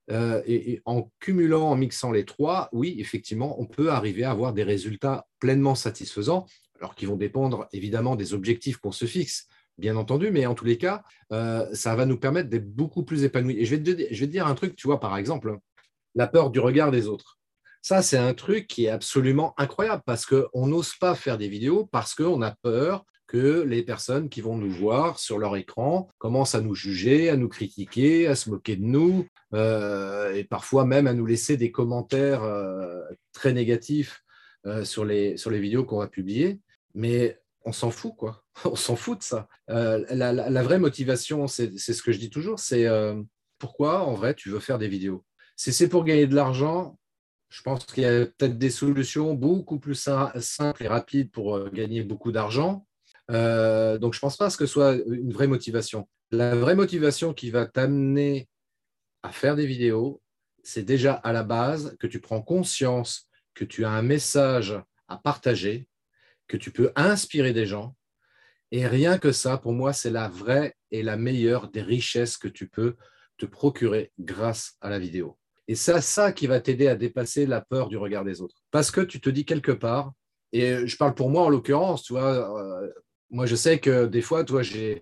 et, 0.10 0.82
en 0.86 1.12
cumulant, 1.20 1.70
en 1.70 1.76
mixant 1.76 2.12
les 2.12 2.26
trois, 2.26 2.70
oui, 2.72 2.96
effectivement, 2.98 3.62
on 3.62 3.68
peut 3.68 3.92
arriver 3.92 4.24
à 4.24 4.32
avoir 4.32 4.54
des 4.54 4.64
résultats 4.64 5.28
pleinement 5.40 5.76
satisfaisants, 5.76 6.48
alors 6.80 6.96
qui 6.96 7.06
vont 7.06 7.18
dépendre 7.18 7.68
évidemment 7.72 8.16
des 8.16 8.34
objectifs 8.34 8.78
qu'on 8.78 8.92
se 8.92 9.06
fixe 9.06 9.48
bien 9.80 9.96
entendu, 9.96 10.30
mais 10.32 10.46
en 10.46 10.54
tous 10.54 10.66
les 10.66 10.78
cas, 10.78 11.04
euh, 11.32 11.68
ça 11.74 11.96
va 11.96 12.06
nous 12.06 12.18
permettre 12.18 12.50
d'être 12.50 12.70
beaucoup 12.70 13.04
plus 13.04 13.24
épanouis. 13.24 13.58
Et 13.58 13.66
je 13.66 13.76
vais, 13.76 13.82
te, 13.82 14.26
dire 14.26 14.46
un 14.46 14.56
truc, 14.56 14.76
tu 14.76 14.88
vois, 14.88 15.00
par 15.00 15.18
exemple, 15.18 15.58
la 16.16 16.28
peur 16.28 16.52
du 16.52 16.60
regard 16.60 16.92
des 16.92 17.08
autres. 17.08 17.38
Ça, 17.82 18.02
c'est 18.02 18.18
un 18.18 18.34
truc 18.34 18.68
qui 18.68 18.86
est 18.86 18.90
absolument 18.90 19.54
incroyable 19.58 20.04
parce 20.06 20.26
qu'on 20.26 20.68
n'ose 20.68 20.94
pas 21.00 21.16
faire 21.16 21.38
des 21.38 21.48
vidéos 21.48 21.88
parce 21.92 22.14
qu'on 22.14 22.42
a 22.42 22.52
peur 22.62 23.06
que 23.26 23.62
les 23.62 23.84
personnes 23.84 24.28
qui 24.28 24.42
vont 24.42 24.58
nous 24.58 24.72
voir 24.72 25.20
sur 25.20 25.38
leur 25.38 25.56
écran 25.56 26.10
commencent 26.18 26.56
à 26.56 26.62
nous 26.62 26.76
juger, 26.76 27.30
à 27.30 27.38
nous 27.38 27.48
critiquer, 27.48 28.28
à 28.28 28.36
se 28.36 28.50
moquer 28.50 28.76
de 28.76 28.84
nous, 28.84 29.28
euh, 29.54 30.34
et 30.34 30.44
parfois 30.44 30.84
même 30.84 31.08
à 31.08 31.14
nous 31.14 31.26
laisser 31.26 31.56
des 31.56 31.72
commentaires 31.72 32.44
euh, 32.44 33.02
très 33.32 33.54
négatifs 33.54 34.24
sur, 34.84 35.06
les, 35.06 35.38
sur 35.38 35.52
les 35.52 35.60
vidéos 35.60 35.86
qu'on 35.86 36.00
va 36.00 36.08
publier. 36.08 36.60
Mais 36.94 37.40
on 37.70 37.72
s'en 37.72 37.92
fout, 37.92 38.16
quoi. 38.18 38.44
on 38.66 38.76
s'en 38.76 38.96
fout 38.96 39.20
de 39.20 39.24
ça. 39.24 39.48
Euh, 39.70 40.04
la, 40.10 40.64
vraie 40.64 40.80
motivation, 40.80 41.48
c'est 41.48 41.78
ce 41.78 42.02
que 42.02 42.12
je 42.12 42.18
dis 42.18 42.32
toujours, 42.32 42.60
c'est 42.60 42.88
euh, 42.88 43.22
pourquoi, 43.60 44.04
en 44.04 44.16
vrai, 44.16 44.34
tu 44.34 44.50
veux 44.50 44.60
faire 44.60 44.80
des 44.80 44.88
vidéos? 44.88 45.24
Si 45.56 45.72
c'est 45.72 45.88
pour 45.88 46.04
gagner 46.04 46.26
de 46.26 46.36
l'argent, 46.36 46.98
je 47.50 47.62
pense 47.62 47.86
qu'il 47.86 48.04
y 48.04 48.08
a 48.08 48.26
peut-être 48.26 48.58
des 48.58 48.72
solutions 48.72 49.34
beaucoup 49.34 49.80
plus 49.80 49.96
simples 49.96 50.84
et 50.84 50.88
rapides 50.88 51.32
pour 51.32 51.56
euh, 51.56 51.70
gagner 51.72 52.04
beaucoup 52.04 52.32
d'argent. 52.32 52.86
donc, 53.30 54.14
je 54.16 54.20
pense 54.20 54.38
pas 54.38 54.50
que 54.50 54.66
ce 54.66 54.66
soit 54.66 54.96
une 54.96 55.32
vraie 55.32 55.48
motivation. 55.48 56.10
La 56.32 56.56
vraie 56.56 56.76
motivation 56.76 57.34
qui 57.34 57.52
va 57.52 57.68
t'amener 57.68 58.50
à 59.22 59.32
faire 59.32 59.56
des 59.56 59.68
vidéos, 59.68 60.22
c'est 60.64 60.84
déjà 60.84 61.14
à 61.14 61.34
la 61.34 61.44
base 61.44 61.96
que 62.00 62.08
tu 62.08 62.20
prends 62.20 62.42
conscience 62.42 63.30
que 63.54 63.66
tu 63.66 63.86
as 63.86 63.92
un 63.92 64.02
message 64.02 64.80
à 65.08 65.18
partager, 65.18 65.89
que 66.50 66.58
tu 66.58 66.72
peux 66.72 66.92
inspirer 66.98 67.54
des 67.54 67.66
gens. 67.66 67.96
Et 68.72 68.86
rien 68.86 69.18
que 69.18 69.32
ça, 69.32 69.58
pour 69.58 69.72
moi, 69.72 69.94
c'est 69.94 70.10
la 70.10 70.28
vraie 70.28 70.76
et 70.92 71.02
la 71.02 71.16
meilleure 71.16 71.70
des 71.70 71.82
richesses 71.82 72.38
que 72.38 72.50
tu 72.50 72.68
peux 72.68 72.98
te 73.38 73.46
procurer 73.46 74.12
grâce 74.20 74.76
à 74.82 74.90
la 74.90 75.00
vidéo. 75.00 75.38
Et 75.68 75.76
c'est 75.76 76.02
ça 76.02 76.32
qui 76.34 76.48
va 76.48 76.60
t'aider 76.60 76.88
à 76.88 76.96
dépasser 76.96 77.46
la 77.46 77.62
peur 77.62 77.88
du 77.88 77.98
regard 77.98 78.26
des 78.26 78.42
autres. 78.42 78.58
Parce 78.72 78.92
que 78.92 79.02
tu 79.02 79.22
te 79.22 79.30
dis 79.30 79.46
quelque 79.46 79.72
part, 79.72 80.12
et 80.52 80.88
je 80.88 80.98
parle 80.98 81.14
pour 81.14 81.30
moi 81.30 81.44
en 81.44 81.50
l'occurrence, 81.50 82.04
tu 82.04 82.14
vois, 82.14 82.60
euh, 82.60 82.90
moi 83.30 83.46
je 83.46 83.56
sais 83.56 83.80
que 83.80 84.08
des 84.08 84.22
fois, 84.22 84.44
toi, 84.44 84.64
je 84.64 84.98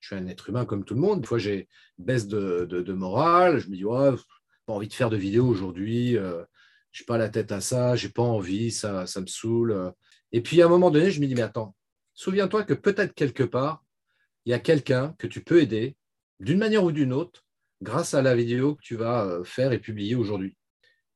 suis 0.00 0.14
un 0.14 0.26
être 0.28 0.48
humain 0.48 0.64
comme 0.64 0.84
tout 0.84 0.94
le 0.94 1.00
monde, 1.00 1.20
des 1.22 1.26
fois 1.26 1.38
j'ai 1.38 1.68
baisse 1.98 2.28
de, 2.28 2.92
morale, 2.92 3.58
je 3.58 3.68
me 3.68 3.74
dis, 3.74 3.84
ouais, 3.84 4.10
pas 4.64 4.72
envie 4.72 4.88
de 4.88 4.94
faire 4.94 5.10
de 5.10 5.16
vidéo 5.16 5.46
aujourd'hui, 5.46 6.16
euh, 6.16 6.44
je 6.92 7.02
n'ai 7.02 7.06
pas 7.06 7.18
la 7.18 7.28
tête 7.28 7.50
à 7.50 7.60
ça, 7.60 7.96
j'ai 7.96 8.08
pas 8.08 8.22
envie, 8.22 8.70
ça, 8.70 9.06
ça 9.06 9.20
me 9.20 9.26
saoule. 9.26 9.92
Et 10.32 10.40
puis 10.40 10.62
à 10.62 10.66
un 10.66 10.68
moment 10.68 10.90
donné, 10.90 11.10
je 11.10 11.20
me 11.20 11.26
dis, 11.26 11.34
mais 11.34 11.42
attends, 11.42 11.74
souviens-toi 12.14 12.64
que 12.64 12.74
peut-être 12.74 13.14
quelque 13.14 13.42
part, 13.42 13.84
il 14.44 14.50
y 14.50 14.54
a 14.54 14.58
quelqu'un 14.58 15.14
que 15.18 15.26
tu 15.26 15.42
peux 15.42 15.60
aider 15.60 15.96
d'une 16.40 16.58
manière 16.58 16.84
ou 16.84 16.92
d'une 16.92 17.12
autre 17.12 17.44
grâce 17.82 18.14
à 18.14 18.22
la 18.22 18.34
vidéo 18.34 18.74
que 18.74 18.82
tu 18.82 18.96
vas 18.96 19.24
euh, 19.24 19.44
faire 19.44 19.72
et 19.72 19.78
publier 19.78 20.14
aujourd'hui. 20.14 20.56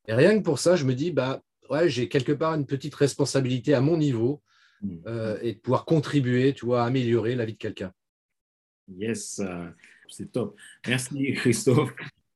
Et 0.08 0.14
rien 0.14 0.38
que 0.38 0.44
pour 0.44 0.58
ça, 0.58 0.76
je 0.76 0.84
me 0.84 0.94
dis, 0.94 1.10
bah, 1.10 1.42
ouais, 1.70 1.88
j'ai 1.88 2.08
quelque 2.08 2.32
part 2.32 2.54
une 2.54 2.66
petite 2.66 2.94
responsabilité 2.94 3.74
à 3.74 3.80
mon 3.80 3.96
niveau 3.96 4.42
mmh. 4.82 4.96
euh, 5.06 5.38
et 5.42 5.54
de 5.54 5.58
pouvoir 5.58 5.84
contribuer, 5.84 6.54
tu 6.54 6.66
vois, 6.66 6.82
à 6.82 6.86
améliorer 6.86 7.34
la 7.34 7.44
vie 7.44 7.54
de 7.54 7.58
quelqu'un. 7.58 7.92
Yes, 8.88 9.40
euh, 9.40 9.66
c'est 10.08 10.30
top. 10.30 10.56
Merci 10.86 11.32
Christophe. 11.34 11.92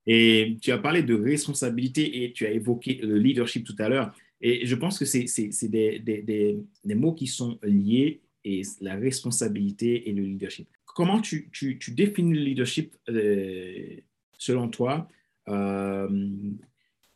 Et 0.07 0.57
tu 0.61 0.73
as 0.73 0.79
parlé 0.79 1.03
de 1.03 1.15
responsabilité 1.15 2.25
et 2.25 2.33
tu 2.33 2.47
as 2.47 2.51
évoqué 2.51 2.95
le 3.03 3.19
leadership 3.19 3.67
tout 3.67 3.77
à 3.79 3.89
l'heure. 3.89 4.13
Et 4.41 4.67
je 4.67 4.75
pense 4.75 4.99
que 4.99 5.05
c'est 5.05 5.69
des, 5.69 6.65
mots 6.85 7.15
qui 7.15 7.27
sont 7.27 7.59
liés 7.63 8.23
et 8.45 8.63
la 8.81 8.95
responsabilité 8.95 10.09
et 10.09 10.13
le 10.13 10.23
leadership. 10.23 10.69
Comment 10.87 11.21
tu, 11.21 11.51
définis 11.89 12.35
le 12.35 12.41
leadership 12.41 12.97
euh, 13.09 13.97
selon 14.39 14.69
toi 14.69 15.09
euh, 15.49 16.29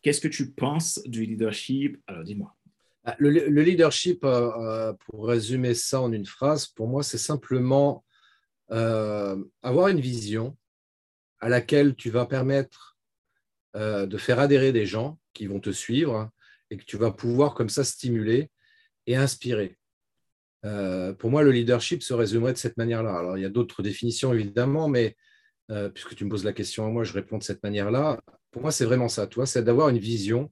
Qu'est-ce 0.01 0.21
que 0.21 0.27
tu 0.27 0.51
penses 0.51 1.01
du 1.05 1.25
leadership? 1.25 1.99
Alors 2.05 2.23
dis-moi. 2.23 2.55
Ah, 3.05 3.15
le, 3.19 3.29
le 3.29 3.61
leadership, 3.63 4.23
euh, 4.23 4.93
pour 4.93 5.27
résumer 5.27 5.73
ça 5.73 6.01
en 6.01 6.11
une 6.11 6.25
phrase, 6.25 6.67
pour 6.67 6.87
moi, 6.87 7.03
c'est 7.03 7.17
simplement 7.17 8.03
avoir 8.69 9.89
une 9.89 9.99
vision 9.99 10.57
à 11.39 11.49
laquelle 11.49 11.95
tu 11.95 12.09
vas 12.09 12.25
permettre 12.25 12.97
de 13.75 14.17
faire 14.17 14.39
adhérer 14.39 14.71
des 14.71 14.87
gens 14.87 15.19
qui 15.33 15.45
vont 15.45 15.59
te 15.59 15.69
suivre 15.69 16.31
et 16.75 16.77
que 16.77 16.85
tu 16.85 16.97
vas 16.97 17.11
pouvoir 17.11 17.53
comme 17.53 17.69
ça 17.69 17.83
stimuler 17.83 18.51
et 19.07 19.15
inspirer. 19.15 19.77
Euh, 20.65 21.13
pour 21.13 21.29
moi, 21.29 21.43
le 21.43 21.51
leadership 21.51 22.03
se 22.03 22.13
résumerait 22.13 22.53
de 22.53 22.57
cette 22.57 22.77
manière-là. 22.77 23.17
Alors, 23.17 23.37
il 23.37 23.41
y 23.41 23.45
a 23.45 23.49
d'autres 23.49 23.81
définitions, 23.81 24.33
évidemment, 24.33 24.89
mais 24.89 25.15
euh, 25.71 25.89
puisque 25.89 26.15
tu 26.15 26.25
me 26.25 26.29
poses 26.29 26.43
la 26.43 26.53
question 26.53 26.85
à 26.85 26.89
moi, 26.89 27.03
je 27.03 27.13
réponds 27.13 27.37
de 27.37 27.43
cette 27.43 27.63
manière-là. 27.63 28.19
Pour 28.51 28.61
moi, 28.63 28.71
c'est 28.71 28.85
vraiment 28.85 29.07
ça, 29.07 29.27
toi, 29.27 29.45
c'est 29.45 29.63
d'avoir 29.63 29.89
une 29.89 29.99
vision 29.99 30.51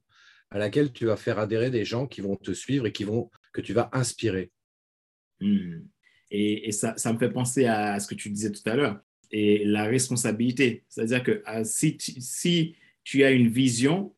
à 0.50 0.58
laquelle 0.58 0.92
tu 0.92 1.06
vas 1.06 1.16
faire 1.16 1.38
adhérer 1.38 1.70
des 1.70 1.84
gens 1.84 2.06
qui 2.06 2.20
vont 2.20 2.36
te 2.36 2.52
suivre 2.52 2.86
et 2.86 2.92
qui 2.92 3.04
vont, 3.04 3.30
que 3.52 3.60
tu 3.60 3.72
vas 3.72 3.90
inspirer. 3.92 4.52
Hmm. 5.40 5.80
Et, 6.30 6.72
ça, 6.72 6.94
ça, 6.96 7.12
me 7.12 7.18
fait 7.18 7.30
penser 7.30 7.66
à 7.66 8.00
ce 8.00 8.08
que 8.08 8.14
tu 8.14 8.30
disais 8.30 8.50
tout 8.50 8.68
à 8.68 8.74
l'heure, 8.74 9.00
et 9.30 9.64
la 9.64 9.84
responsabilité. 9.84 10.84
C'est-à-dire 10.88 11.22
que 11.22 11.42
ah, 11.44 11.64
si, 11.64 11.96
si 11.98 12.76
tu 13.02 13.24
as 13.24 13.30
une 13.30 13.48
vision, 13.48 14.14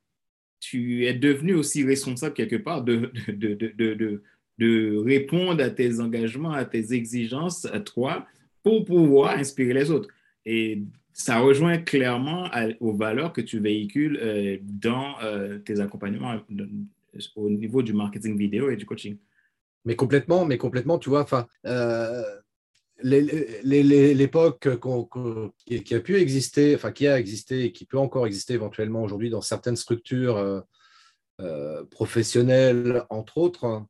tu 0.60 1.06
es 1.06 1.14
devenu 1.14 1.54
aussi 1.54 1.84
responsable 1.84 2.34
quelque 2.34 2.56
part 2.56 2.82
de, 2.82 3.10
de, 3.28 3.54
de, 3.54 4.22
de, 4.58 4.96
répondre 4.98 5.62
à 5.62 5.70
tes 5.70 6.00
engagements, 6.00 6.52
à 6.52 6.64
tes 6.64 6.92
exigences, 6.92 7.66
à 7.66 7.80
toi, 7.80 8.26
pour 8.62 8.84
pouvoir 8.84 9.36
inspirer 9.36 9.74
les 9.74 9.90
autres. 9.90 10.08
Et 10.44 10.82
ça 11.12 11.38
rejoint 11.38 11.78
clairement 11.78 12.50
aux 12.80 12.92
valeurs 12.92 13.32
que 13.32 13.40
tu 13.40 13.58
véhicules 13.58 14.18
euh, 14.20 14.58
dans 14.62 15.14
euh, 15.22 15.58
tes 15.58 15.80
accompagnements 15.80 16.36
au 17.36 17.50
niveau 17.50 17.82
du 17.82 17.92
marketing 17.92 18.36
vidéo 18.36 18.70
et 18.70 18.76
du 18.76 18.84
coaching. 18.84 19.16
Mais 19.84 19.94
complètement, 19.94 20.44
mais 20.44 20.58
complètement, 20.58 20.98
tu 20.98 21.08
vois, 21.08 21.22
enfin, 21.22 21.46
euh, 21.64 22.22
l'époque 23.02 24.68
qui 25.66 25.94
a 25.94 26.00
pu 26.00 26.16
exister, 26.16 26.74
enfin 26.74 26.92
qui 26.92 27.06
a 27.06 27.18
existé 27.18 27.64
et 27.64 27.72
qui 27.72 27.84
peut 27.86 27.98
encore 27.98 28.26
exister 28.26 28.54
éventuellement 28.54 29.02
aujourd'hui 29.02 29.30
dans 29.30 29.40
certaines 29.40 29.76
structures 29.76 30.36
euh, 30.36 30.60
euh, 31.40 31.84
professionnelles, 31.84 33.04
entre 33.10 33.38
autres, 33.38 33.82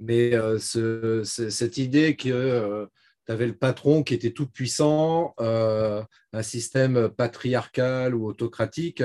mais 0.00 0.32
cette 0.58 1.76
idée 1.78 2.16
que 2.16 2.88
tu 3.26 3.32
avais 3.32 3.46
le 3.46 3.56
patron 3.56 4.02
qui 4.02 4.14
était 4.14 4.30
tout 4.30 4.46
puissant, 4.46 5.34
un 5.38 6.42
système 6.42 7.08
patriarcal 7.10 8.14
ou 8.14 8.26
autocratique, 8.26 9.02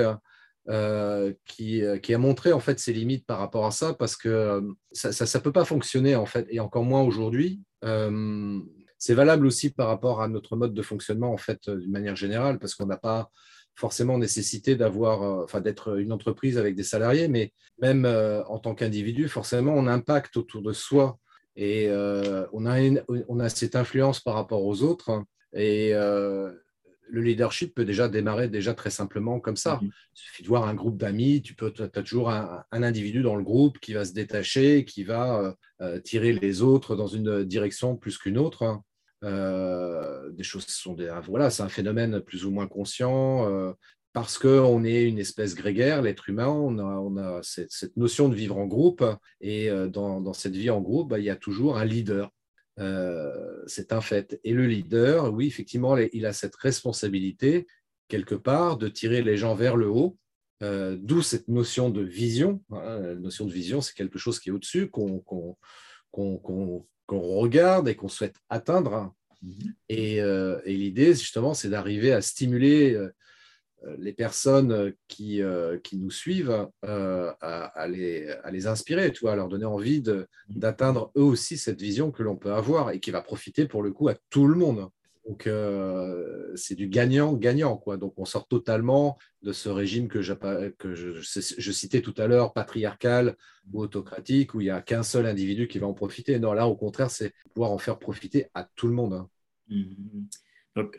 euh, 0.70 1.34
qui, 1.44 1.84
euh, 1.84 1.98
qui, 1.98 2.14
a 2.14 2.18
montré 2.18 2.54
en 2.54 2.58
fait 2.58 2.80
ses 2.80 2.94
limites 2.94 3.26
par 3.26 3.38
rapport 3.38 3.66
à 3.66 3.70
ça 3.70 3.92
parce 3.92 4.16
que 4.16 4.30
euh, 4.30 4.62
ça 4.92 5.10
ne 5.10 5.42
peut 5.42 5.52
pas 5.52 5.66
fonctionner 5.66 6.16
en 6.16 6.24
fait 6.24 6.46
et 6.48 6.58
encore 6.58 6.84
moins 6.84 7.02
aujourd'hui. 7.02 7.60
C'est 9.04 9.14
valable 9.14 9.46
aussi 9.46 9.70
par 9.70 9.88
rapport 9.88 10.22
à 10.22 10.28
notre 10.28 10.56
mode 10.56 10.72
de 10.72 10.80
fonctionnement 10.80 11.30
en 11.30 11.36
fait 11.36 11.68
d'une 11.68 11.90
manière 11.90 12.16
générale 12.16 12.58
parce 12.58 12.74
qu'on 12.74 12.86
n'a 12.86 12.96
pas 12.96 13.30
forcément 13.74 14.16
nécessité 14.16 14.76
d'avoir, 14.76 15.42
enfin 15.42 15.60
d'être 15.60 15.98
une 15.98 16.12
entreprise 16.12 16.56
avec 16.56 16.74
des 16.74 16.84
salariés, 16.84 17.28
mais 17.28 17.52
même 17.82 18.06
en 18.06 18.58
tant 18.60 18.74
qu'individu, 18.74 19.28
forcément 19.28 19.74
on 19.74 19.88
impacte 19.88 20.36
autour 20.36 20.62
de 20.62 20.72
soi 20.72 21.18
et 21.56 21.90
on, 21.90 22.66
a 22.66 22.78
on 23.28 23.40
a 23.40 23.48
cette 23.48 23.76
influence 23.76 24.20
par 24.20 24.34
rapport 24.34 24.64
aux 24.64 24.82
autres 24.82 25.24
et 25.52 25.92
le 27.08 27.20
leadership 27.20 27.74
peut 27.74 27.84
déjà 27.84 28.08
démarrer 28.08 28.48
déjà 28.48 28.74
très 28.74 28.90
simplement 28.90 29.40
comme 29.40 29.56
ça. 29.56 29.78
Mhm. 29.82 29.90
Il 30.14 30.18
suffit 30.18 30.42
de 30.42 30.48
voir 30.48 30.66
un 30.68 30.74
groupe 30.74 30.96
d'amis, 30.96 31.42
tu 31.42 31.54
peux, 31.54 31.72
as 31.78 32.02
toujours 32.02 32.30
un, 32.30 32.64
individu 32.72 33.22
dans 33.22 33.36
le 33.36 33.44
groupe 33.44 33.78
qui 33.78 33.92
va 33.92 34.04
se 34.04 34.12
détacher, 34.12 34.84
qui 34.84 35.04
va 35.04 35.40
euh, 35.40 35.52
euh, 35.80 36.00
tirer 36.00 36.32
les 36.32 36.62
autres 36.62 36.96
dans 36.96 37.06
une 37.06 37.44
direction 37.44 37.96
plus 37.96 38.18
qu'une 38.18 38.38
autre. 38.38 38.80
Euh, 39.24 40.30
des 40.30 40.44
choses 40.44 40.66
sont 40.66 40.94
des, 40.94 41.12
voilà, 41.26 41.50
c'est 41.50 41.62
un 41.62 41.68
phénomène 41.68 42.20
plus 42.20 42.44
ou 42.44 42.50
moins 42.50 42.68
conscient. 42.68 43.74
parce 44.12 44.38
qu'on 44.38 44.84
est 44.84 45.04
une 45.04 45.18
espèce 45.18 45.56
grégaire, 45.56 46.02
l'être 46.02 46.28
humain, 46.28 46.48
on 46.48 47.16
a, 47.16 47.40
cette, 47.42 47.96
notion 47.96 48.28
de 48.28 48.36
vivre 48.36 48.56
en 48.58 48.66
groupe, 48.66 49.04
et 49.40 49.68
dans, 49.90 50.32
cette 50.32 50.54
vie 50.54 50.70
en 50.70 50.80
groupe, 50.80 51.10
bah, 51.10 51.18
il 51.18 51.24
y 51.24 51.30
a 51.30 51.36
toujours 51.36 51.78
un 51.78 51.84
leader. 51.84 52.30
Euh, 52.80 53.62
c'est 53.66 53.92
un 53.92 54.00
fait. 54.00 54.40
Et 54.44 54.52
le 54.52 54.66
leader, 54.66 55.32
oui, 55.32 55.46
effectivement, 55.46 55.96
il 55.96 56.26
a 56.26 56.32
cette 56.32 56.56
responsabilité, 56.56 57.66
quelque 58.08 58.34
part, 58.34 58.76
de 58.76 58.88
tirer 58.88 59.22
les 59.22 59.36
gens 59.36 59.54
vers 59.54 59.76
le 59.76 59.88
haut, 59.88 60.18
euh, 60.62 60.96
d'où 61.00 61.22
cette 61.22 61.48
notion 61.48 61.90
de 61.90 62.02
vision. 62.02 62.62
Hein. 62.70 63.00
La 63.00 63.14
notion 63.14 63.46
de 63.46 63.52
vision, 63.52 63.80
c'est 63.80 63.94
quelque 63.94 64.18
chose 64.18 64.40
qui 64.40 64.48
est 64.48 64.52
au-dessus, 64.52 64.88
qu'on 64.88 65.56
regarde 67.08 67.88
et 67.88 67.94
qu'on 67.94 68.08
souhaite 68.08 68.36
atteindre. 68.48 69.14
Et, 69.88 70.22
euh, 70.22 70.60
et 70.64 70.74
l'idée, 70.74 71.14
justement, 71.14 71.54
c'est 71.54 71.68
d'arriver 71.68 72.12
à 72.12 72.22
stimuler 72.22 72.94
euh, 72.94 73.10
les 73.98 74.12
personnes 74.12 74.94
qui, 75.08 75.42
euh, 75.42 75.78
qui 75.78 75.98
nous 75.98 76.10
suivent 76.10 76.68
à, 76.82 77.86
les, 77.88 78.28
à, 78.28 78.50
les, 78.50 78.66
inspirer, 78.66 79.12
tu 79.12 79.20
vois, 79.20 79.32
à 79.32 79.36
leur 79.36 79.48
donner 79.48 79.66
envie 79.66 80.02
d'atteindre 80.48 81.12
eux 81.16 81.22
aussi 81.22 81.58
cette 81.58 81.80
vision 81.80 82.10
que 82.10 82.22
l'on 82.22 82.36
peut 82.36 82.52
avoir 82.52 82.90
et 82.90 83.00
qui 83.00 83.10
va 83.10 83.20
profiter 83.20 83.66
pour 83.66 83.82
le 83.82 83.92
coup 83.92 84.08
à 84.08 84.14
tout 84.30 84.46
le 84.46 84.54
monde. 84.54 84.88
Donc, 85.26 85.48
c'est 86.54 86.74
du 86.74 86.88
gagnant-gagnant. 86.88 87.76
quoi. 87.76 87.96
Donc, 87.96 88.14
on 88.18 88.24
sort 88.24 88.46
totalement 88.46 89.18
de 89.42 89.52
ce 89.52 89.68
régime 89.68 90.08
que, 90.08 90.20
je, 90.20 90.34
je, 90.92 91.72
citais 91.72 92.02
tout 92.02 92.14
à 92.18 92.26
l'heure, 92.26 92.52
patriarcal 92.52 93.36
ou 93.72 93.80
autocratique, 93.80 94.54
où 94.54 94.60
il 94.60 94.64
n'y 94.64 94.70
a 94.70 94.82
qu'un 94.82 95.02
seul 95.02 95.26
individu 95.26 95.66
qui 95.66 95.78
va 95.78 95.86
en 95.86 95.94
profiter. 95.94 96.38
Non, 96.38 96.52
là, 96.52 96.68
au 96.68 96.76
contraire, 96.76 97.10
c'est 97.10 97.32
pouvoir 97.54 97.70
en 97.70 97.78
faire 97.78 97.98
profiter 97.98 98.48
à 98.54 98.68
tout 98.76 98.86
le 98.86 98.94
monde. 98.94 99.14
Hein. 99.14 99.28
Mmh. 99.68 99.84
Donc, 100.76 100.98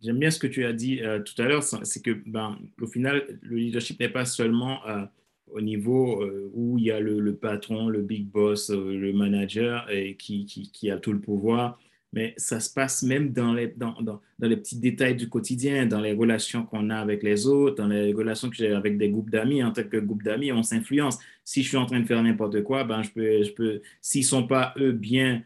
J'aime 0.00 0.18
bien 0.18 0.30
ce 0.30 0.38
que 0.38 0.46
tu 0.46 0.64
as 0.64 0.72
dit 0.72 1.00
euh, 1.02 1.20
tout 1.20 1.40
à 1.42 1.46
l'heure, 1.46 1.64
c'est 1.64 2.02
que 2.02 2.12
ben, 2.26 2.56
au 2.80 2.86
final, 2.86 3.38
le 3.42 3.56
leadership 3.56 3.98
n'est 3.98 4.08
pas 4.08 4.24
seulement 4.24 4.86
euh, 4.86 5.04
au 5.48 5.60
niveau 5.60 6.22
euh, 6.22 6.50
où 6.54 6.78
il 6.78 6.84
y 6.84 6.92
a 6.92 7.00
le, 7.00 7.34
patron, 7.34 7.88
le 7.88 8.02
big 8.02 8.26
boss, 8.28 8.70
le 8.70 9.12
manager 9.12 9.90
et 9.90 10.16
qui, 10.16 10.90
a 10.90 10.98
tout 10.98 11.12
le 11.12 11.20
pouvoir, 11.20 11.80
mais 12.12 12.34
ça 12.36 12.60
se 12.60 12.72
passe 12.72 13.02
même 13.02 13.32
dans 13.32 13.52
les, 13.52 13.68
dans, 13.68 14.00
dans, 14.00 14.20
dans 14.38 14.48
les 14.48 14.56
petits 14.56 14.78
détails 14.78 15.16
du 15.16 15.28
quotidien, 15.28 15.86
dans 15.86 16.00
les 16.00 16.12
relations 16.12 16.64
qu'on 16.64 16.90
a 16.90 16.96
avec 16.96 17.22
les 17.22 17.46
autres, 17.46 17.76
dans 17.76 17.88
les 17.88 18.12
relations 18.12 18.48
que 18.48 18.56
j'ai 18.56 18.72
avec 18.72 18.96
des 18.96 19.10
groupes 19.10 19.30
d'amis. 19.30 19.62
En 19.62 19.72
tant 19.72 19.84
que 19.84 19.98
groupe 19.98 20.22
d'amis, 20.22 20.50
on 20.52 20.62
s'influence. 20.62 21.18
Si 21.44 21.62
je 21.62 21.68
suis 21.68 21.76
en 21.76 21.86
train 21.86 22.00
de 22.00 22.06
faire 22.06 22.22
n'importe 22.22 22.62
quoi, 22.62 22.84
ben, 22.84 23.02
je 23.02 23.10
peux, 23.10 23.42
je 23.42 23.52
peux 23.52 23.82
s'ils 24.00 24.22
ne 24.22 24.26
sont 24.26 24.46
pas, 24.46 24.74
eux, 24.78 24.92
bien 24.92 25.42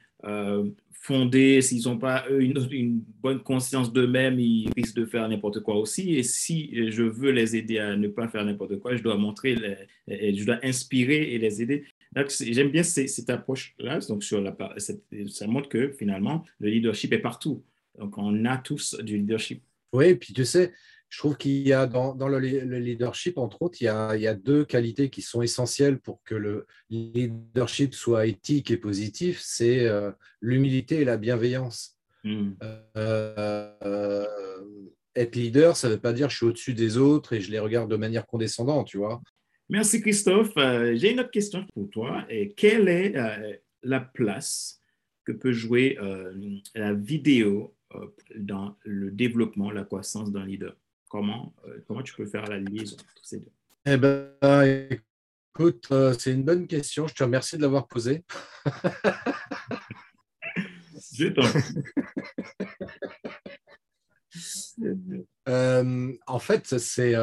fondés, 1.03 1.61
s'ils 1.63 1.89
n'ont 1.89 1.99
pas 1.99 2.25
une, 2.31 2.55
une, 2.71 3.03
bonne 3.21 3.41
conscience 3.41 3.93
d'eux-mêmes, 3.93 4.39
ils 4.39 4.69
risquent 4.77 4.97
de 4.97 5.05
faire 5.05 5.29
n'importe 5.29 5.61
quoi 5.61 5.75
aussi. 5.75 6.15
Et 6.15 6.23
si 6.23 6.91
je 6.93 7.03
veux 7.03 7.33
les 7.33 7.57
aider 7.57 7.79
à 7.79 7.97
ne 7.97 8.07
pas 8.07 8.29
faire 8.29 8.45
n'importe 8.45 8.79
quoi, 8.79 8.95
je 8.95 9.03
dois 9.03 9.17
montrer, 9.17 9.57
je 10.07 10.45
dois 10.45 10.59
inspirer 10.63 11.35
et 11.35 11.39
les 11.39 11.61
aider. 11.61 11.85
J'aime 12.41 12.71
bien 12.71 12.83
cette, 12.83 13.31
approche-là. 13.31 14.01
Donc, 14.01 14.23
sur 14.23 14.41
la, 14.41 14.57
ça 14.79 15.47
montre 15.47 15.69
que 15.69 15.91
finalement, 15.93 16.45
le 16.59 16.69
leadership 16.69 17.13
est 17.13 17.19
partout. 17.19 17.65
Donc, 17.99 18.19
on 18.19 18.45
a 18.45 18.59
tous 18.59 18.95
du 18.97 19.19
leadership. 19.19 19.63
Oui, 19.93 20.07
et 20.07 20.17
puis 20.17 20.33
tu 20.33 20.45
sais, 20.45 20.73
je 21.13 21.19
trouve 21.19 21.37
qu'il 21.37 21.67
y 21.69 21.75
a 21.75 21.87
dans, 21.87 22.15
le, 22.29 22.39
leadership, 22.39 23.37
entre 23.37 23.61
autres, 23.61 23.79
il 23.83 23.85
y, 23.85 23.89
a, 23.89 24.35
deux 24.35 24.65
qualités 24.65 25.11
qui 25.11 25.21
sont 25.21 25.43
essentielles 25.43 26.01
pour 26.01 26.23
que 26.25 26.35
le 26.35 26.67
leadership 26.89 27.95
soit 27.95 28.27
éthique 28.27 28.71
et 28.71 28.79
positif, 28.79 29.39
c'est 29.43 29.87
euh, 29.87 30.11
l'humilité 30.41 31.03
et 31.03 31.05
la 31.05 31.19
bienveillance. 31.19 31.99
Hmm. 32.25 32.53
Euh, 32.97 34.27
être 35.15 35.37
leader, 35.37 35.77
ça 35.77 35.89
ne 35.89 35.95
veut 35.95 36.01
pas 36.01 36.15
dire 36.15 36.29
que 36.29 36.33
je 36.33 36.39
suis 36.39 36.47
au-dessus 36.47 36.73
des 36.73 36.97
autres 36.97 37.35
et 37.35 37.43
je 37.43 37.51
les 37.51 37.59
regarde 37.59 37.91
de 37.91 37.97
manière 37.97 38.27
condescendante, 38.27 38.87
tu 38.87 38.97
vois. 38.97 39.21
Merci 39.73 40.03
Christophe. 40.03 40.53
Euh, 40.59 40.95
j'ai 40.97 41.13
une 41.13 41.21
autre 41.21 41.31
question 41.31 41.67
pour 41.73 41.89
toi. 41.89 42.27
Et 42.29 42.53
quelle 42.53 42.89
est 42.89 43.15
la 43.83 44.01
place 44.01 44.79
que 45.25 45.33
peut 45.33 45.53
jouer 45.53 45.97
la 46.75 46.93
vidéo 46.93 47.75
dans 48.37 48.77
le 48.85 49.11
développement, 49.11 49.71
la 49.71 49.85
croissance 49.85 50.31
d'un 50.31 50.45
leader? 50.45 50.77
Comment, 51.09 51.55
euh, 51.67 51.79
comment 51.89 52.03
tu 52.03 52.13
peux 52.15 52.27
faire 52.27 52.47
la 52.47 52.59
liaison 52.59 52.97
entre 52.97 53.23
ces 53.23 53.41
deux? 53.41 53.51
Eh 53.87 53.97
bien, 53.97 54.29
écoute, 55.55 55.89
euh, 55.91 56.13
c'est 56.19 56.33
une 56.33 56.43
bonne 56.43 56.67
question. 56.67 57.07
Je 57.07 57.15
te 57.15 57.25
remercie 57.25 57.57
de 57.57 57.63
l'avoir 57.63 57.89
posée. 57.89 58.25
Je 61.15 61.27
t'en 61.29 61.43
euh, 65.49 66.13
en 66.27 66.39
fait, 66.39 66.79
c'est 66.79 67.15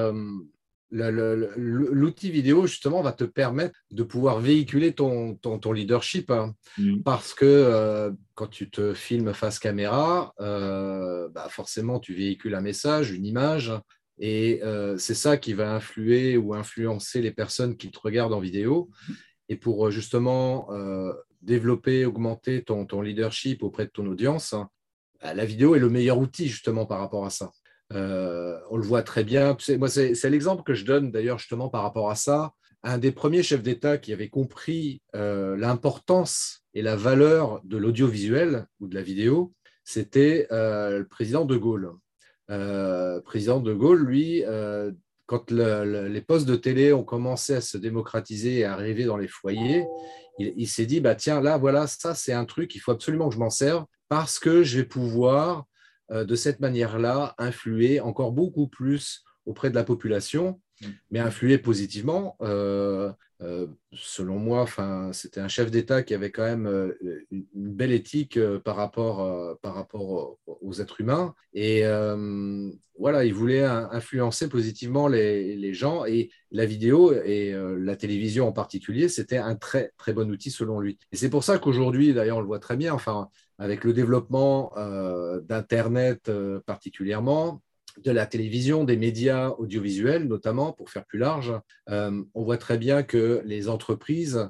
l'outil 0.92 2.32
vidéo, 2.32 2.66
justement, 2.66 3.02
va 3.02 3.12
te 3.12 3.24
permettre 3.24 3.80
de 3.92 4.04
pouvoir 4.04 4.40
véhiculer 4.40 4.94
ton, 4.94 5.36
ton, 5.36 5.72
leadership. 5.72 6.32
Hein. 6.32 6.54
Mm. 6.78 7.02
Parce 7.04 7.34
que 7.34 7.46
euh, 7.46 8.12
quand 8.36 8.48
tu 8.48 8.70
te 8.70 8.94
filmes 8.94 9.34
face 9.34 9.60
caméra, 9.60 10.34
euh, 10.40 11.30
bah 11.30 11.48
forcément, 11.50 12.00
tu 12.00 12.14
véhicules 12.14 12.56
un 12.56 12.62
message, 12.62 13.12
une 13.12 13.26
image. 13.26 13.72
Et 14.18 14.62
euh, 14.64 14.98
c'est 14.98 15.16
ça 15.16 15.38
qui 15.38 15.54
va 15.54 15.74
influer 15.74 16.38
ou 16.38 16.54
influencer 16.54 17.22
les 17.22 17.32
personnes 17.32 17.78
qui 17.78 17.92
te 17.92 18.00
regardent 18.00 18.34
en 18.34 18.40
vidéo. 18.40 18.90
Et 19.48 19.56
pour 19.56 19.90
justement 19.90 20.70
développer, 21.42 22.06
augmenter 22.06 22.64
ton, 22.64 22.86
ton, 22.86 23.02
leadership 23.02 23.64
auprès 23.64 23.86
de 23.86 23.92
ton 23.92 24.06
audience, 24.06 24.54
bah, 25.22 25.34
la 25.34 25.46
vidéo 25.46 25.76
est 25.76 25.80
le 25.80 25.90
meilleur 25.90 26.20
outil 26.20 26.48
justement 26.48 26.86
par 26.86 27.00
rapport 27.00 27.26
à 27.26 27.30
ça. 27.30 27.52
Euh, 27.94 28.60
on 28.70 28.78
le 28.78 28.84
voit 28.84 29.04
très 29.04 29.24
bien. 29.24 29.58
C'est 29.60 30.30
l'exemple 30.30 30.64
que 30.64 30.74
je 30.74 30.86
donne 30.86 31.12
d'ailleurs 31.12 31.40
justement 31.40 31.70
par 31.70 31.84
rapport 31.84 32.10
à 32.10 32.16
ça. 32.16 32.54
Un 32.84 32.98
des 32.98 33.12
premiers 33.12 33.44
chefs 33.44 33.64
d'État 33.64 33.98
qui 33.98 34.14
avait 34.14 34.30
compris 34.30 35.02
euh, 35.16 35.58
l'importance 35.58 36.64
et 36.74 36.82
la 36.82 36.96
valeur 36.96 37.62
de 37.64 37.78
l'audiovisuel 37.78 38.68
ou 38.80 38.88
de 38.88 38.96
la 38.96 39.02
vidéo, 39.02 39.54
c'était 39.84 40.48
euh, 40.52 41.00
le 41.00 41.08
président 41.08 41.46
de 41.46 41.58
Gaulle. 41.58 41.92
président 43.26 43.60
de 43.60 43.74
Gaulle, 43.74 44.06
lui, 44.06 44.44
quand 45.26 45.52
les 45.52 46.22
postes 46.22 46.48
de 46.48 46.56
télé 46.56 46.94
ont 46.94 47.04
commencé 47.04 47.56
à 47.56 47.62
se 47.62 47.78
démocratiser 47.78 48.60
et 48.60 48.66
à 48.66 48.74
arriver 48.74 49.06
dans 49.06 49.18
les 49.18 49.28
foyers, 49.28 49.86
il, 50.40 50.54
il 50.56 50.68
s'est 50.68 50.86
dit, 50.86 51.02
bah, 51.02 51.16
tiens, 51.16 51.42
là, 51.42 51.58
voilà, 51.58 51.86
ça, 51.86 52.16
c'est 52.16 52.34
un 52.34 52.46
truc, 52.46 52.74
il 52.76 52.80
faut 52.80 52.92
absolument 52.92 53.30
que 53.30 53.36
je 53.36 53.40
m'en 53.40 53.50
serve 53.50 53.86
parce 54.08 54.40
que 54.40 54.64
je 54.64 54.80
vais 54.80 54.86
pouvoir 54.86 55.66
de 56.12 56.36
cette 56.36 56.60
manière-là, 56.60 57.36
influer 57.38 58.00
encore 58.00 58.32
beaucoup 58.32 58.68
plus 58.68 59.24
auprès 59.46 59.70
de 59.70 59.76
la 59.76 59.84
population, 59.84 60.60
mm. 60.82 60.88
mais 61.12 61.20
influer 61.20 61.58
positivement. 61.58 62.36
Euh, 62.42 63.12
euh, 63.42 63.68
selon 63.94 64.38
moi, 64.38 64.66
c'était 65.14 65.40
un 65.40 65.48
chef 65.48 65.72
d'État 65.72 66.04
qui 66.04 66.14
avait 66.14 66.30
quand 66.30 66.44
même 66.44 66.68
euh, 66.68 66.94
une 67.32 67.46
belle 67.54 67.94
éthique 67.94 68.36
euh, 68.36 68.60
par 68.60 68.76
rapport, 68.76 69.58
par 69.62 69.76
rapport 69.76 70.38
aux 70.46 70.74
êtres 70.74 71.00
humains. 71.00 71.34
Et 71.54 71.84
voilà, 72.98 73.24
il 73.24 73.34
voulait 73.34 73.64
influencer 73.64 74.50
positivement 74.50 75.08
les, 75.08 75.56
les, 75.56 75.74
gens. 75.74 76.04
Et 76.06 76.30
la 76.52 76.66
vidéo 76.66 77.14
et 77.14 77.54
la 77.78 77.96
télévision 77.96 78.48
en 78.48 78.52
particulier, 78.52 79.08
c'était 79.08 79.38
un 79.38 79.56
très, 79.56 79.94
très 79.98 80.12
bon 80.12 80.30
outil 80.30 80.52
selon 80.52 80.82
lui. 80.82 81.00
Et 81.14 81.16
c'est 81.16 81.30
pour 81.30 81.46
ça 81.46 81.60
qu'aujourd'hui, 81.60 82.14
d'ailleurs, 82.14 82.38
on 82.38 82.42
le 82.42 82.48
voit 82.48 82.60
très 82.60 82.76
bien, 82.76 82.94
enfin, 82.94 83.30
avec 83.60 83.84
le 83.84 83.94
développement 83.94 84.74
d'Internet 85.48 86.32
particulièrement, 86.66 87.62
de 88.04 88.12
la 88.12 88.26
télévision, 88.26 88.84
des 88.84 88.98
médias 88.98 89.50
audiovisuels 89.50 90.28
notamment, 90.28 90.74
pour 90.74 90.90
faire 90.90 91.06
plus 91.06 91.20
large, 91.20 91.54
euh, 91.90 92.24
on 92.34 92.44
voit 92.44 92.58
très 92.58 92.78
bien 92.78 93.04
que 93.04 93.42
les 93.46 93.70
entreprises 93.70 94.50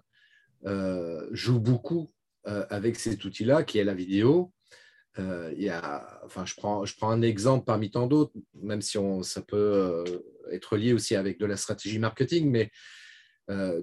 euh, 0.65 1.28
jouent 1.32 1.60
beaucoup 1.60 2.12
euh, 2.48 2.65
avec 2.69 2.95
cet 2.98 3.24
outil-là, 3.26 3.63
qui 3.63 3.80
est 3.80 3.84
la 3.84 3.93
vidéo. 3.93 4.52
Il 5.17 5.62
y 5.62 5.67
a, 5.67 6.22
enfin, 6.24 6.45
je, 6.45 6.56
prends, 6.56 6.86
je 6.86 6.95
prends 6.95 7.10
un 7.10 7.22
exemple 7.22 7.65
parmi 7.65 7.91
tant 7.91 8.08
d'autres, 8.08 8.32
même 8.54 8.82
si 8.82 8.98
on, 8.98 9.22
ça 9.22 9.41
peut 9.41 10.06
être 10.50 10.78
lié 10.78 10.93
aussi 10.93 11.13
avec 11.13 11.38
de 11.38 11.45
la 11.45 11.58
stratégie 11.58 12.00
marketing, 12.00 12.50
mais 12.50 12.72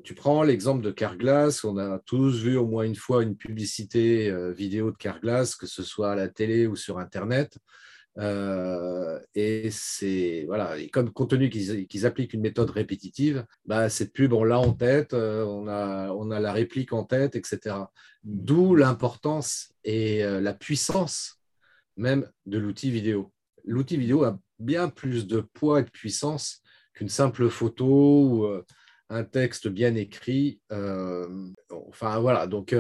tu 0.05 0.14
prends 0.14 0.42
l'exemple 0.44 0.83
de 0.83 0.92
Carglass, 0.92 1.64
on 1.64 1.76
a 1.76 1.98
tous 2.07 2.42
vu 2.42 2.57
au 2.57 2.66
moins 2.66 2.85
une 2.85 2.94
fois 2.94 3.22
une 3.22 3.37
publicité 3.37 4.33
vidéo 4.52 4.92
de 4.92 4.96
Carglass, 4.96 5.57
que 5.57 5.66
ce 5.66 5.83
soit 5.83 6.12
à 6.12 6.14
la 6.14 6.29
télé 6.29 6.66
ou 6.66 6.76
sur 6.76 6.98
Internet. 6.98 7.59
Euh, 8.18 9.20
et 9.35 9.70
c'est 9.70 10.44
voilà, 10.46 10.74
comme 10.92 11.12
compte 11.12 11.31
tenu 11.31 11.50
qu'ils 11.50 12.07
appliquent 12.07 12.33
une 12.33 12.40
méthode 12.40 12.70
répétitive, 12.70 13.44
bah, 13.66 13.90
cette 13.90 14.12
pub 14.12 14.33
on 14.33 14.44
l'a 14.44 14.59
en 14.59 14.72
tête, 14.72 15.12
euh, 15.12 15.44
on 15.44 15.68
a, 15.68 16.11
on 16.12 16.31
a 16.31 16.40
la 16.40 16.52
réplique 16.52 16.92
en 16.92 17.05
tête, 17.05 17.37
etc. 17.37 17.76
D'où 18.24 18.74
l'importance 18.74 19.72
et 19.85 20.24
euh, 20.24 20.40
la 20.40 20.55
puissance 20.55 21.40
même 21.96 22.31
de 22.46 22.59
l'outil 22.59 22.90
vidéo. 22.90 23.33
L'outil 23.64 23.96
vidéo 23.96 24.24
a 24.24 24.38
bien 24.59 24.88
plus 24.88 25.26
de 25.26 25.40
poids 25.40 25.81
et 25.81 25.85
de 25.85 25.90
puissance 25.90 26.62
qu'une 26.94 27.09
simple 27.09 27.48
photo 27.50 27.87
ou 27.87 28.62
un 29.08 29.24
texte 29.24 29.68
bien 29.68 29.94
écrit. 29.94 30.60
enfin 31.70 32.18
voilà, 32.18 32.46
donc 32.46 32.72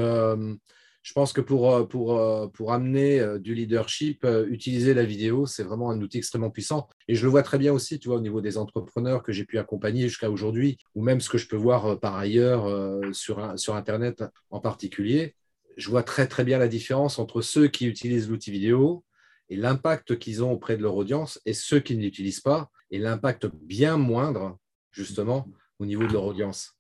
je 1.06 1.12
pense 1.12 1.32
que 1.32 1.40
pour, 1.40 1.72
euh, 1.72 1.84
pour, 1.84 2.18
euh, 2.18 2.48
pour 2.48 2.72
amener 2.72 3.20
euh, 3.20 3.38
du 3.38 3.54
leadership, 3.54 4.26
utiliser 4.48 4.92
la 4.92 5.04
vidéo, 5.04 5.46
c'est 5.46 5.62
vraiment 5.62 5.92
un 5.92 6.00
outil 6.00 6.18
extrêmement 6.18 6.50
puissant. 6.50 6.88
Et 7.06 7.14
je 7.14 7.22
le 7.22 7.30
vois 7.30 7.44
très 7.44 7.58
bien 7.58 7.72
aussi, 7.72 8.00
tu 8.00 8.08
vois, 8.08 8.16
au 8.16 8.20
niveau 8.20 8.40
des 8.40 8.58
entrepreneurs 8.58 9.22
que 9.22 9.30
j'ai 9.30 9.44
pu 9.44 9.56
accompagner 9.58 10.08
jusqu'à 10.08 10.32
aujourd'hui, 10.32 10.78
ou 10.96 11.04
même 11.04 11.20
ce 11.20 11.28
que 11.28 11.38
je 11.38 11.46
peux 11.46 11.54
voir 11.56 12.00
par 12.00 12.16
ailleurs 12.16 12.68
sur, 13.14 13.56
sur 13.56 13.76
Internet 13.76 14.24
en 14.50 14.58
particulier. 14.58 15.36
Je 15.76 15.90
vois 15.90 16.02
très, 16.02 16.26
très 16.26 16.42
bien 16.42 16.58
la 16.58 16.66
différence 16.66 17.20
entre 17.20 17.40
ceux 17.40 17.68
qui 17.68 17.86
utilisent 17.86 18.28
l'outil 18.28 18.50
vidéo 18.50 19.04
et 19.48 19.54
l'impact 19.54 20.18
qu'ils 20.18 20.42
ont 20.42 20.50
auprès 20.50 20.76
de 20.76 20.82
leur 20.82 20.96
audience 20.96 21.40
et 21.46 21.52
ceux 21.52 21.78
qui 21.78 21.96
ne 21.96 22.02
l'utilisent 22.02 22.40
pas 22.40 22.68
et 22.90 22.98
l'impact 22.98 23.46
bien 23.46 23.96
moindre, 23.96 24.58
justement, 24.90 25.46
au 25.78 25.86
niveau 25.86 26.06
de 26.06 26.12
leur 26.12 26.24
audience. 26.24 26.78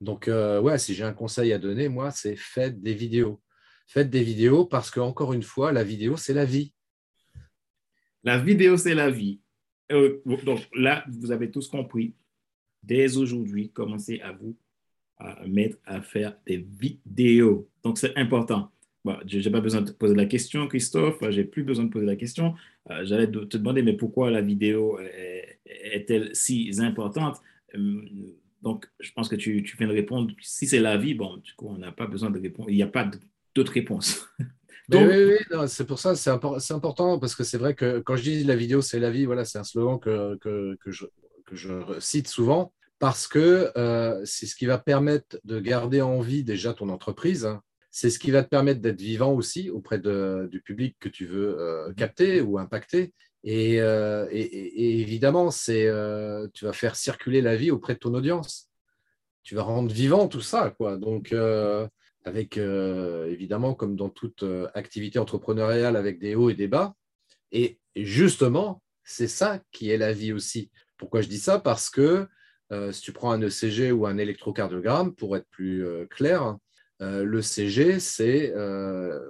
Donc, 0.00 0.28
ouais, 0.28 0.78
si 0.78 0.94
j'ai 0.94 1.04
un 1.04 1.12
conseil 1.12 1.52
à 1.52 1.58
donner, 1.58 1.88
moi, 1.88 2.10
c'est 2.10 2.36
faites 2.36 2.80
des 2.80 2.94
vidéos 2.94 3.40
faites 3.88 4.10
des 4.10 4.22
vidéos 4.22 4.66
parce 4.66 4.90
que, 4.90 5.00
encore 5.00 5.32
une 5.32 5.42
fois, 5.42 5.72
la 5.72 5.82
vidéo, 5.82 6.16
c'est 6.16 6.34
la 6.34 6.44
vie. 6.44 6.72
La 8.22 8.38
vidéo, 8.38 8.76
c'est 8.76 8.94
la 8.94 9.10
vie. 9.10 9.40
Euh, 9.90 10.20
donc 10.44 10.68
là, 10.74 11.04
vous 11.08 11.32
avez 11.32 11.50
tous 11.50 11.66
compris. 11.68 12.14
Dès 12.82 13.16
aujourd'hui, 13.16 13.72
commencez 13.72 14.20
à 14.20 14.32
vous 14.32 14.56
mettre 15.48 15.78
à 15.84 16.00
faire 16.00 16.36
des 16.46 16.58
vidéos. 16.58 17.68
Donc, 17.82 17.98
c'est 17.98 18.16
important. 18.16 18.70
je 19.26 19.38
n'ai 19.38 19.50
pas 19.50 19.60
besoin 19.60 19.80
de 19.80 19.90
poser 19.90 20.14
la 20.14 20.26
question, 20.26 20.68
Christophe. 20.68 21.18
Je 21.22 21.40
n'ai 21.40 21.44
plus 21.44 21.64
besoin 21.64 21.86
de 21.86 21.90
poser 21.90 22.06
la 22.06 22.14
question. 22.14 22.54
Euh, 22.90 23.04
j'allais 23.04 23.26
te 23.28 23.56
demander, 23.56 23.82
mais 23.82 23.94
pourquoi 23.94 24.30
la 24.30 24.42
vidéo 24.42 25.00
est-elle 25.64 26.36
si 26.36 26.70
importante? 26.78 27.40
Euh, 27.74 28.02
donc, 28.62 28.86
je 28.98 29.12
pense 29.12 29.28
que 29.28 29.36
tu, 29.36 29.62
tu 29.62 29.76
viens 29.76 29.88
de 29.88 29.92
répondre. 29.92 30.32
Si 30.40 30.66
c'est 30.66 30.80
la 30.80 30.96
vie, 30.96 31.14
bon, 31.14 31.36
du 31.36 31.52
coup, 31.54 31.68
on 31.68 31.78
n'a 31.78 31.92
pas 31.92 32.06
besoin 32.06 32.30
de 32.30 32.40
répondre. 32.40 32.70
Il 32.70 32.76
n'y 32.76 32.82
a 32.82 32.88
pas 32.88 33.04
de 33.04 33.18
d'autres 33.54 33.72
réponses. 33.72 34.28
oui, 34.92 35.00
oui, 35.50 35.58
c'est 35.68 35.86
pour 35.86 35.98
ça, 35.98 36.14
c'est 36.14 36.30
important 36.30 37.18
parce 37.18 37.34
que 37.34 37.44
c'est 37.44 37.58
vrai 37.58 37.74
que 37.74 37.98
quand 38.00 38.16
je 38.16 38.22
dis 38.22 38.44
la 38.44 38.56
vidéo, 38.56 38.80
c'est 38.80 39.00
la 39.00 39.10
vie, 39.10 39.26
voilà, 39.26 39.44
c'est 39.44 39.58
un 39.58 39.64
slogan 39.64 39.98
que, 39.98 40.36
que, 40.36 40.76
que, 40.80 40.90
je, 40.90 41.06
que, 41.44 41.56
je, 41.56 41.98
cite 41.98 42.28
souvent 42.28 42.72
parce 42.98 43.28
que 43.28 43.70
euh, 43.76 44.20
c'est 44.24 44.46
ce 44.46 44.56
qui 44.56 44.66
va 44.66 44.78
permettre 44.78 45.38
de 45.44 45.60
garder 45.60 46.00
en 46.00 46.20
vie 46.20 46.44
déjà 46.44 46.72
ton 46.72 46.88
entreprise. 46.88 47.44
Hein. 47.44 47.62
C'est 47.90 48.10
ce 48.10 48.18
qui 48.18 48.30
va 48.30 48.42
te 48.42 48.48
permettre 48.48 48.80
d'être 48.80 49.00
vivant 49.00 49.32
aussi 49.32 49.70
auprès 49.70 49.98
de, 49.98 50.48
du 50.50 50.60
public 50.60 50.96
que 51.00 51.08
tu 51.08 51.26
veux 51.26 51.58
euh, 51.58 51.92
capter 51.94 52.40
ou 52.40 52.58
impacter. 52.58 53.12
Et, 53.44 53.80
euh, 53.80 54.26
et, 54.30 55.00
évidemment, 55.00 55.50
c'est, 55.50 55.88
tu 56.54 56.64
vas 56.64 56.72
faire 56.72 56.96
circuler 56.96 57.40
la 57.40 57.56
vie 57.56 57.70
auprès 57.70 57.94
de 57.94 57.98
ton 57.98 58.14
audience. 58.14 58.68
Tu 59.42 59.54
vas 59.54 59.62
rendre 59.62 59.92
vivant 59.92 60.28
tout 60.28 60.40
ça. 60.40 60.70
Quoi. 60.70 60.96
Donc, 60.96 61.32
avec 62.28 62.58
euh, 62.58 63.26
évidemment, 63.26 63.74
comme 63.74 63.96
dans 63.96 64.10
toute 64.10 64.42
euh, 64.44 64.68
activité 64.74 65.18
entrepreneuriale, 65.18 65.96
avec 65.96 66.20
des 66.20 66.34
hauts 66.34 66.50
et 66.50 66.54
des 66.54 66.68
bas. 66.68 66.94
Et 67.50 67.80
justement, 67.96 68.82
c'est 69.02 69.28
ça 69.28 69.60
qui 69.72 69.90
est 69.90 69.96
la 69.96 70.12
vie 70.12 70.32
aussi. 70.32 70.70
Pourquoi 70.96 71.22
je 71.22 71.28
dis 71.28 71.38
ça? 71.38 71.58
Parce 71.58 71.90
que 71.90 72.28
euh, 72.70 72.92
si 72.92 73.00
tu 73.00 73.12
prends 73.12 73.32
un 73.32 73.42
ECG 73.42 73.90
ou 73.92 74.06
un 74.06 74.18
électrocardiogramme, 74.18 75.14
pour 75.14 75.36
être 75.36 75.48
plus 75.50 75.84
clair, 76.10 76.56
le 77.00 77.42
CG, 77.42 78.00
c'est 78.00 78.52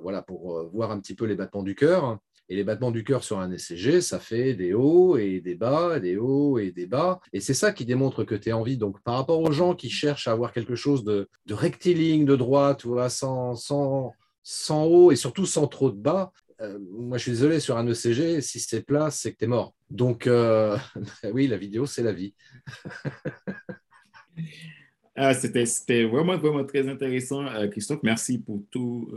voilà, 0.03 0.23
pour 0.23 0.69
voir 0.71 0.91
un 0.91 0.99
petit 1.01 1.15
peu 1.15 1.27
les 1.27 1.37
battements 1.37 1.63
du 1.63 1.75
cœur. 1.75 2.19
Et 2.49 2.57
les 2.57 2.65
battements 2.65 2.91
du 2.91 3.05
cœur 3.05 3.25
sur 3.25 3.39
un 3.39 3.53
ECG, 3.53 4.01
ça 4.01 4.19
fait 4.19 4.55
des 4.55 4.73
hauts 4.73 5.19
et 5.19 5.41
des 5.41 5.55
bas, 5.55 6.01
des 6.01 6.17
hauts 6.17 6.59
et 6.59 6.71
des 6.71 6.87
bas. 6.87 7.21
Et 7.33 7.41
c'est 7.41 7.55
ça 7.55 7.73
qui 7.73 7.85
démontre 7.85 8.25
que 8.25 8.35
tu 8.35 8.49
es 8.49 8.53
en 8.53 8.63
vie. 8.63 8.79
Donc, 8.79 9.03
par 9.03 9.17
rapport 9.17 9.41
aux 9.41 9.53
gens 9.53 9.75
qui 9.75 9.91
cherchent 9.91 10.29
à 10.29 10.33
avoir 10.33 10.53
quelque 10.53 10.75
chose 10.75 11.05
de, 11.05 11.29
rectiligne, 11.51 12.25
de 12.25 12.37
droite, 12.37 12.81
tu 12.81 12.89
vois, 12.89 13.11
sans, 13.11 13.55
sans, 13.55 14.15
sans 14.43 14.85
haut 14.85 15.13
et 15.13 15.17
surtout 15.17 15.45
sans 15.45 15.67
trop 15.67 15.91
de 15.91 15.99
bas, 15.99 16.33
euh, 16.61 16.79
moi, 16.91 17.19
je 17.19 17.25
suis 17.25 17.33
désolé, 17.33 17.61
sur 17.61 17.77
un 17.77 17.87
ECG, 17.87 18.41
si 18.41 18.61
c'est 18.61 18.83
plat, 18.83 19.11
c'est 19.11 19.33
que 19.33 19.39
tu 19.39 19.45
es 19.45 19.49
mort. 19.49 19.75
Donc, 19.91 20.27
euh, 20.27 20.77
oui, 21.33 21.47
la 21.47 21.57
vidéo, 21.57 21.87
c'est 21.87 22.03
la 22.03 22.13
vie. 22.13 22.35
ah, 25.17 25.35
C'était 25.35 26.05
vraiment, 26.05 26.37
vraiment 26.37 26.65
très 26.65 26.89
intéressant, 26.89 27.47
euh, 27.47 27.69
Christophe. 27.69 28.01
Merci 28.03 28.39
pour 28.39 28.63
tout 28.71 29.11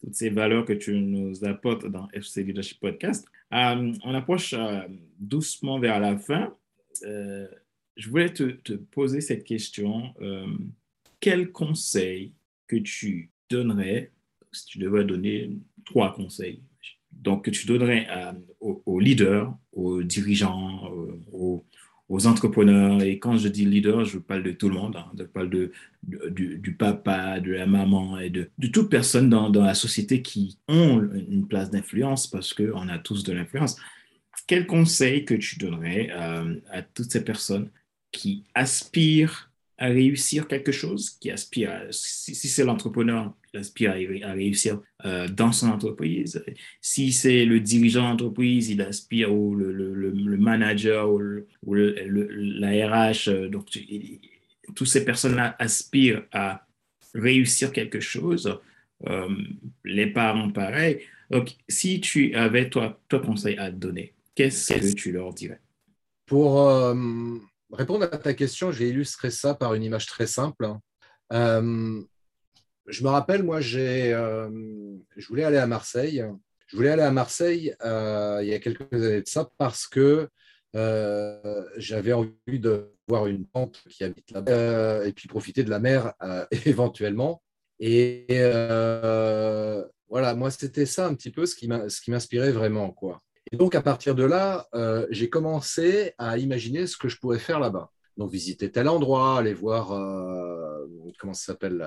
toutes 0.00 0.14
ces 0.14 0.30
valeurs 0.30 0.64
que 0.64 0.72
tu 0.72 0.94
nous 0.94 1.44
apportes 1.44 1.86
dans 1.86 2.08
FC 2.12 2.42
Leadership 2.42 2.80
Podcast. 2.80 3.26
Euh, 3.52 3.92
on 4.04 4.14
approche 4.14 4.54
euh, 4.54 4.80
doucement 5.18 5.78
vers 5.78 6.00
la 6.00 6.16
fin. 6.16 6.54
Euh, 7.04 7.46
je 7.96 8.08
voulais 8.08 8.32
te, 8.32 8.74
poser 8.74 9.20
cette 9.20 9.44
question. 9.44 10.14
quel 11.18 11.50
conseil 11.50 12.32
que 12.68 12.76
tu 12.76 13.30
donnerais, 13.50 14.12
si 14.52 14.66
tu 14.66 14.78
devrais 14.78 15.04
donner 15.04 15.50
trois 15.84 16.14
conseils, 16.14 16.62
donc 17.10 17.46
que 17.46 17.50
tu 17.50 17.66
donnerais 17.66 18.06
aux, 18.60 19.00
leaders, 19.00 19.52
aux 19.72 20.04
dirigeants, 20.04 20.92
aux, 21.32 21.66
aux 22.08 22.26
entrepreneurs. 22.26 23.02
Et 23.02 23.18
quand 23.18 23.36
je 23.36 23.48
dis 23.48 23.64
leader, 23.64 24.04
je 24.04 24.18
parle 24.18 24.42
de 24.42 24.52
tout 24.52 24.68
le 24.68 24.74
monde. 24.74 24.96
Hein. 24.96 25.06
Je 25.18 25.24
parle 25.24 25.50
de, 25.50 25.72
du, 26.02 26.74
papa, 26.78 27.40
de 27.40 27.52
la 27.52 27.66
maman 27.66 28.18
et 28.18 28.30
de, 28.30 28.50
de 28.58 28.66
toute 28.68 28.90
personne 28.90 29.28
dans, 29.28 29.50
dans, 29.50 29.64
la 29.64 29.74
société 29.74 30.22
qui 30.22 30.58
ont 30.68 31.02
une 31.28 31.46
place 31.46 31.70
d'influence 31.70 32.26
parce 32.26 32.54
qu'on 32.54 32.88
a 32.88 32.98
tous 32.98 33.24
de 33.24 33.32
l'influence. 33.32 33.76
Quel 34.46 34.66
conseil 34.66 35.24
que 35.24 35.34
tu 35.34 35.58
donnerais 35.58 36.08
euh, 36.12 36.54
à 36.70 36.82
toutes 36.82 37.10
ces 37.10 37.24
personnes 37.24 37.68
qui 38.10 38.44
aspirent 38.54 39.47
à 39.78 39.86
réussir 39.86 40.48
quelque 40.48 40.72
chose, 40.72 41.10
qui 41.10 41.30
aspire, 41.30 41.70
à, 41.70 41.80
si, 41.90 42.34
c'est 42.34 42.64
l'entrepreneur, 42.64 43.32
qui 43.50 43.58
aspire 43.58 43.92
à, 43.92 44.32
réussir 44.32 44.80
euh, 45.04 45.28
dans 45.28 45.52
son 45.52 45.68
entreprise. 45.68 46.44
Si 46.80 47.12
c'est 47.12 47.44
le 47.44 47.60
dirigeant 47.60 48.10
d'entreprise, 48.10 48.70
il 48.70 48.82
aspire 48.82 49.32
ou 49.32 49.54
le, 49.54 49.72
le, 49.72 49.92
le 49.92 50.36
manager 50.36 51.08
ou, 51.10 51.20
ou 51.64 51.74
la 51.74 52.70
RH. 52.88 53.28
Euh, 53.28 53.48
donc, 53.48 53.66
toutes 54.74 54.88
ces 54.88 55.04
personnes-là 55.04 55.54
aspirent 55.60 56.24
à 56.32 56.66
réussir 57.14 57.72
quelque 57.72 58.00
chose. 58.00 58.58
Euh, 59.06 59.28
les 59.84 60.08
parents, 60.08 60.50
pareil. 60.50 61.02
Donc, 61.30 61.54
si 61.68 62.00
tu 62.00 62.34
avais, 62.34 62.68
toi, 62.68 63.00
toi 63.08 63.20
conseil 63.20 63.56
à 63.58 63.70
donner, 63.70 64.12
qu'est-ce 64.34 64.74
que 64.74 64.92
tu 64.94 65.12
leur 65.12 65.32
dirais? 65.32 65.60
Pour 66.26 66.58
répondre 67.72 68.04
à 68.04 68.18
ta 68.18 68.34
question, 68.34 68.72
je 68.72 68.78
vais 68.78 68.88
illustrer 68.88 69.30
ça 69.30 69.54
par 69.54 69.74
une 69.74 69.82
image 69.82 70.06
très 70.06 70.26
simple. 70.26 70.68
Euh, 71.32 72.02
je 72.86 73.04
me 73.04 73.08
rappelle, 73.08 73.42
moi, 73.42 73.60
j'ai, 73.60 74.12
euh, 74.14 74.48
je 75.16 75.28
voulais 75.28 75.44
aller 75.44 75.58
à 75.58 75.66
Marseille. 75.66 76.24
Je 76.66 76.76
voulais 76.76 76.90
aller 76.90 77.02
à 77.02 77.10
Marseille 77.10 77.74
euh, 77.84 78.40
il 78.42 78.48
y 78.48 78.54
a 78.54 78.58
quelques 78.58 78.92
années 78.92 79.22
de 79.22 79.28
ça 79.28 79.48
parce 79.58 79.86
que 79.86 80.28
j'avais 81.76 82.12
envie 82.12 82.60
de 82.60 82.92
voir 83.08 83.26
une 83.26 83.46
tante 83.46 83.82
qui 83.88 84.04
habite 84.04 84.30
là-bas 84.30 85.06
et 85.06 85.12
puis 85.12 85.28
profiter 85.28 85.64
de 85.64 85.70
la 85.70 85.80
mer 85.80 86.12
éventuellement. 86.66 87.42
Et 87.80 88.26
voilà, 90.08 90.34
moi, 90.34 90.50
c'était 90.50 90.86
ça 90.86 91.06
un 91.06 91.14
petit 91.14 91.30
peu 91.30 91.46
ce 91.46 91.56
qui 91.56 92.10
m'inspirait 92.10 92.52
vraiment. 92.52 92.90
Quoi. 92.90 93.20
Et 93.52 93.56
donc, 93.56 93.74
à 93.74 93.82
partir 93.82 94.14
de 94.14 94.24
là, 94.24 94.68
j'ai 95.10 95.30
commencé 95.30 96.12
à 96.18 96.38
imaginer 96.38 96.86
ce 96.86 96.96
que 96.96 97.08
je 97.08 97.18
pourrais 97.18 97.38
faire 97.38 97.60
là-bas. 97.60 97.90
Donc, 98.16 98.30
visiter 98.30 98.70
tel 98.70 98.88
endroit, 98.88 99.38
aller 99.38 99.54
voir, 99.54 99.88
comment 101.18 101.34
ça 101.34 101.52
s'appelle, 101.52 101.82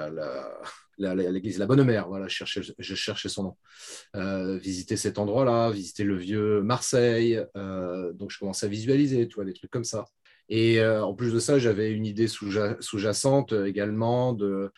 l'église 0.98 1.60
la, 1.60 1.66
Bonne 1.66 1.84
Mère, 1.84 2.08
voilà, 2.08 2.28
je 2.28 2.46
cherchais, 2.46 3.30
son 3.30 3.44
nom. 3.44 3.58
Euh, 4.16 4.58
visiter 4.58 4.98
cet 4.98 5.18
endroit-là, 5.18 5.72
visiter 5.72 6.04
le 6.04 6.16
vieux 6.16 6.62
Marseille. 6.62 7.44
Euh, 7.56 8.14
donc, 8.14 8.32
je 8.32 8.40
commençais 8.40 8.66
à 8.66 8.70
visualiser, 8.70 9.28
tu 9.28 9.36
vois, 9.36 9.46
des 9.46 9.54
trucs 9.54 9.72
comme 9.72 9.84
ça. 9.84 10.06
Et 10.50 10.80
euh, 10.80 11.04
en 11.04 11.14
plus 11.14 11.34
de 11.34 11.40
ça, 11.40 11.60
j'avais 11.60 11.92
une 11.92 12.06
idée 12.06 12.28
sous-jacente 12.28 13.54
également 13.54 14.34
de 14.34 14.72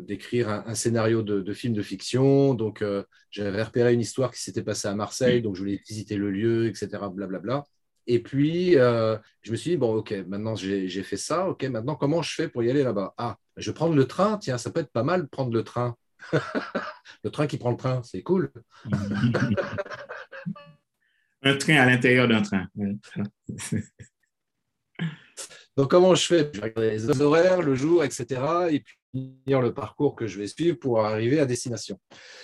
d'écrire 0.00 0.48
un, 0.48 0.74
scénario 0.74 1.22
de, 1.22 1.40
de, 1.40 1.52
film 1.52 1.72
de 1.74 1.82
fiction. 1.82 2.54
Donc, 2.54 2.84
j'avais 3.30 3.62
repéré 3.62 3.94
une 3.94 4.00
histoire 4.00 4.30
qui 4.30 4.40
s'était 4.40 4.62
passée 4.62 4.88
à 4.88 4.94
Marseille, 4.94 5.42
donc 5.42 5.54
je 5.54 5.60
voulais 5.60 5.80
visiter 5.88 6.16
le 6.16 6.30
lieu, 6.30 6.66
etc. 6.66 6.88
Blablabla. 6.90 7.26
Bla, 7.26 7.38
bla. 7.38 7.64
Et 8.06 8.20
puis, 8.22 8.76
euh, 8.76 9.16
je 9.42 9.50
me 9.52 9.56
suis 9.56 9.72
dit, 9.72 9.76
bon, 9.76 9.94
OK, 9.96 10.12
maintenant 10.26 10.54
j'ai 10.56 11.02
fait 11.02 11.16
ça. 11.16 11.48
OK, 11.48 11.64
maintenant, 11.64 11.94
comment 11.94 12.22
je 12.22 12.34
fais 12.34 12.48
pour 12.48 12.62
y 12.62 12.70
aller 12.70 12.82
là-bas? 12.82 13.14
Ah, 13.16 13.36
je 13.56 13.70
vais 13.70 13.74
prendre 13.74 13.94
le 13.94 14.06
train. 14.06 14.38
Tiens, 14.38 14.58
ça 14.58 14.70
peut 14.70 14.80
être 14.80 14.92
pas 14.92 15.02
mal 15.04 15.28
prendre 15.28 15.52
le 15.52 15.62
train. 15.62 15.96
le 17.24 17.30
train 17.30 17.46
qui 17.46 17.58
prend 17.58 17.70
le 17.70 17.76
train, 17.76 18.02
c'est 18.02 18.22
cool. 18.22 18.50
un 21.42 21.56
train 21.56 21.76
à 21.76 21.86
l'intérieur 21.86 22.28
d'un 22.28 22.42
train. 22.42 22.66
Donc, 25.76 25.90
comment 25.90 26.14
je 26.14 26.26
fais? 26.26 26.50
Je 26.52 26.60
vais 26.60 26.66
regarder 26.68 26.90
les 26.90 27.20
horaires, 27.22 27.62
le 27.62 27.74
jour, 27.74 28.04
etc. 28.04 28.26
Et 28.70 28.80
puis, 28.80 28.94
le 29.14 29.70
parcours 29.70 30.16
que 30.16 30.26
je 30.26 30.38
vais 30.38 30.46
suivre 30.46 30.78
pour 30.78 31.04
arriver 31.04 31.38
à 31.40 31.46
destination. 31.46 31.98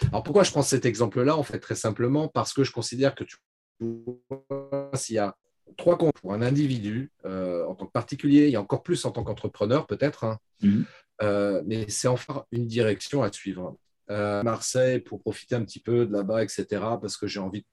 Alors, 0.09 0.23
pourquoi 0.23 0.43
je 0.43 0.51
prends 0.51 0.63
cet 0.63 0.85
exemple-là 0.85 1.37
En 1.37 1.43
fait, 1.43 1.59
très 1.59 1.75
simplement? 1.75 2.29
Parce 2.29 2.53
que 2.53 2.65
je 2.65 2.73
considère 2.73 3.15
que 3.15 3.25
tu 3.25 3.37
s'il 4.95 5.15
y 5.15 5.19
a 5.19 5.37
trois 5.77 5.97
comptes 5.99 6.19
pour 6.21 6.33
un 6.33 6.43
individu 6.43 7.13
euh, 7.25 7.65
en 7.67 7.75
tant 7.75 7.87
que 7.87 7.93
particulier 7.93 8.49
et 8.51 8.57
encore 8.57 8.83
plus 8.83 9.05
en 9.05 9.11
tant 9.11 9.23
qu'entrepreneur 9.23 9.87
peut-être, 9.87 10.25
hein. 10.25 10.39
mhm. 10.63 10.85
euh, 11.23 11.63
mais 11.67 11.89
c'est 11.89 12.09
enfin 12.09 12.45
une 12.51 12.67
direction 12.67 13.23
à 13.23 13.33
suivre. 13.33 13.77
Euh, 14.11 14.43
Marseille 14.43 15.01
pour 15.01 15.21
profiter 15.21 15.55
un 15.55 15.63
petit 15.63 15.81
peu 15.81 16.07
de 16.07 16.13
là-bas, 16.13 16.43
etc., 16.43 16.67
parce 17.01 17.19
que 17.19 17.27
j'ai 17.27 17.41
envie 17.41 17.67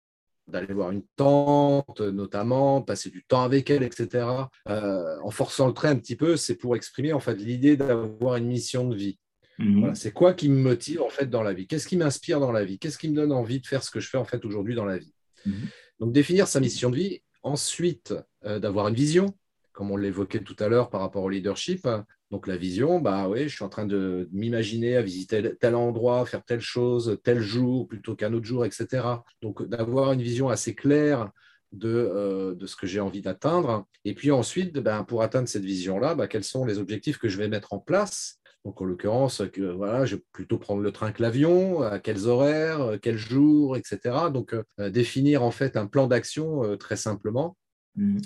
d'aller 0.48 0.74
voir 0.74 0.92
une 0.92 1.04
tante, 1.16 2.02
notamment, 2.02 2.82
passer 2.82 3.10
du 3.10 3.24
temps 3.24 3.44
avec 3.44 3.70
elle, 3.70 3.84
etc. 3.84 4.26
en 4.66 5.32
forçant 5.32 5.68
le 5.68 5.74
trait 5.74 5.90
un 5.90 5.98
petit 5.98 6.16
peu, 6.16 6.38
c'est 6.38 6.56
pour 6.56 6.76
exprimer 6.76 7.14
en 7.14 7.20
fait 7.20 7.36
l'idée 7.36 7.78
d'avoir 7.78 8.36
une 8.36 8.48
mission 8.48 8.88
de 8.88 8.96
vie. 8.96 9.20
Mhm. 9.58 9.96
c'est 9.96 10.12
quoi 10.12 10.34
qui 10.34 10.50
me 10.50 10.60
motive 10.60 11.02
en 11.02 11.10
fait 11.10 11.28
dans 11.28 11.42
la 11.42 11.54
vie? 11.54 11.66
Qu'est-ce 11.66 11.88
qui 11.88 11.96
m'inspire 11.96 12.42
dans 12.42 12.52
la 12.52 12.66
vie? 12.66 12.78
Qu'est-ce 12.78 12.98
qui 12.98 13.08
me 13.08 13.16
donne 13.16 13.32
envie 13.32 13.62
de 13.62 13.66
faire 13.66 13.84
ce 13.84 13.90
que 13.90 14.02
je 14.02 14.10
fais 14.10 14.18
en 14.18 14.26
fait 14.26 14.44
aujourd'hui 14.44 14.76
dans 14.76 14.84
la 14.84 14.98
vie? 14.98 15.14
Mhm. 15.46 15.68
Donc 16.00 16.12
définir 16.12 16.48
sa 16.48 16.60
mission 16.60 16.90
de 16.90 16.98
vie 16.98 17.22
Ensuite, 17.46 18.16
euh, 18.44 18.58
d'avoir 18.58 18.88
une 18.88 18.96
vision, 18.96 19.36
comme 19.76 19.92
on 19.92 19.98
l'évoquait 19.98 20.40
tout 20.40 20.56
à 20.60 20.70
l'heure 20.70 20.90
par 20.90 21.02
rapport 21.02 21.24
au 21.24 21.30
leadership. 21.30 21.88
Donc 22.32 22.48
la 22.48 22.58
vision, 22.58 23.00
bah 23.00 23.30
oui, 23.30 23.44
je 23.44 23.56
suis 23.56 23.64
en 23.64 23.70
train 23.70 23.86
de 23.86 24.28
m'imaginer 24.32 24.96
à 24.96 25.02
visiter 25.02 25.56
tel 25.60 25.76
endroit, 25.76 26.26
faire 26.26 26.44
telle 26.44 26.62
chose, 26.62 27.20
tel 27.24 27.40
jour 27.42 27.88
plutôt 27.88 28.16
qu'un 28.16 28.34
autre 28.34 28.46
jour, 28.46 28.66
etc. 28.66 29.04
Donc 29.42 29.68
d'avoir 29.68 30.14
une 30.14 30.22
vision 30.22 30.50
assez 30.50 30.74
claire 30.74 31.30
de, 31.72 31.90
euh, 31.90 32.56
de 32.56 32.66
ce 32.66 32.76
que 32.76 32.88
j'ai 32.88 33.00
envie 33.00 33.22
d'atteindre. 33.22 33.86
Et 34.06 34.16
puis 34.16 34.32
ensuite, 34.32 34.74
ben, 34.74 35.04
pour 35.04 35.22
atteindre 35.22 35.48
cette 35.48 35.66
vision-là, 35.66 36.16
ben, 36.16 36.28
quels 36.28 36.44
sont 36.44 36.66
les 36.66 36.80
objectifs 36.80 37.18
que 37.18 37.30
je 37.30 37.38
vais 37.38 37.48
mettre 37.48 37.74
en 37.74 37.80
place? 37.80 38.40
Donc, 38.64 38.82
en 38.82 38.86
l'occurrence, 38.86 39.42
voilà, 39.76 40.06
je 40.06 40.16
vais 40.16 40.24
plutôt 40.32 40.58
prendre 40.58 40.82
le 40.82 40.92
train 40.92 41.12
que 41.12 41.22
l'avion, 41.22 41.84
à 41.84 42.00
quels 42.00 42.26
horaires, 42.26 42.98
quels 43.00 43.18
jours, 43.18 43.78
etc. 43.78 44.00
Donc, 44.34 44.56
euh, 44.80 44.90
définir 44.90 45.44
en 45.44 45.52
fait 45.52 45.78
un 45.78 45.86
plan 45.86 46.08
d'action 46.08 46.64
euh, 46.64 46.76
très 46.76 46.96
simplement 46.96 47.56
mmh. 47.96 48.18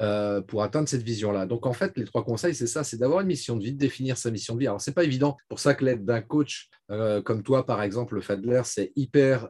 Euh, 0.00 0.40
pour 0.40 0.62
atteindre 0.62 0.88
cette 0.88 1.02
vision-là. 1.02 1.46
Donc, 1.46 1.66
en 1.66 1.72
fait, 1.72 1.96
les 1.96 2.04
trois 2.04 2.24
conseils, 2.24 2.54
c'est 2.54 2.66
ça 2.66 2.84
c'est 2.84 2.96
d'avoir 2.96 3.20
une 3.20 3.26
mission 3.26 3.56
de 3.56 3.64
vie, 3.64 3.72
de 3.72 3.78
définir 3.78 4.16
sa 4.16 4.30
mission 4.30 4.54
de 4.54 4.60
vie. 4.60 4.66
Alors, 4.66 4.80
ce 4.80 4.90
n'est 4.90 4.94
pas 4.94 5.04
évident. 5.04 5.36
pour 5.48 5.60
ça 5.60 5.74
que 5.74 5.84
l'aide 5.84 6.04
d'un 6.04 6.20
coach 6.22 6.68
comme 7.24 7.44
toi, 7.44 7.64
par 7.66 7.82
exemple, 7.82 8.16
le 8.16 8.20
Fadler, 8.20 8.62
c'est 8.64 8.90
hyper 8.96 9.48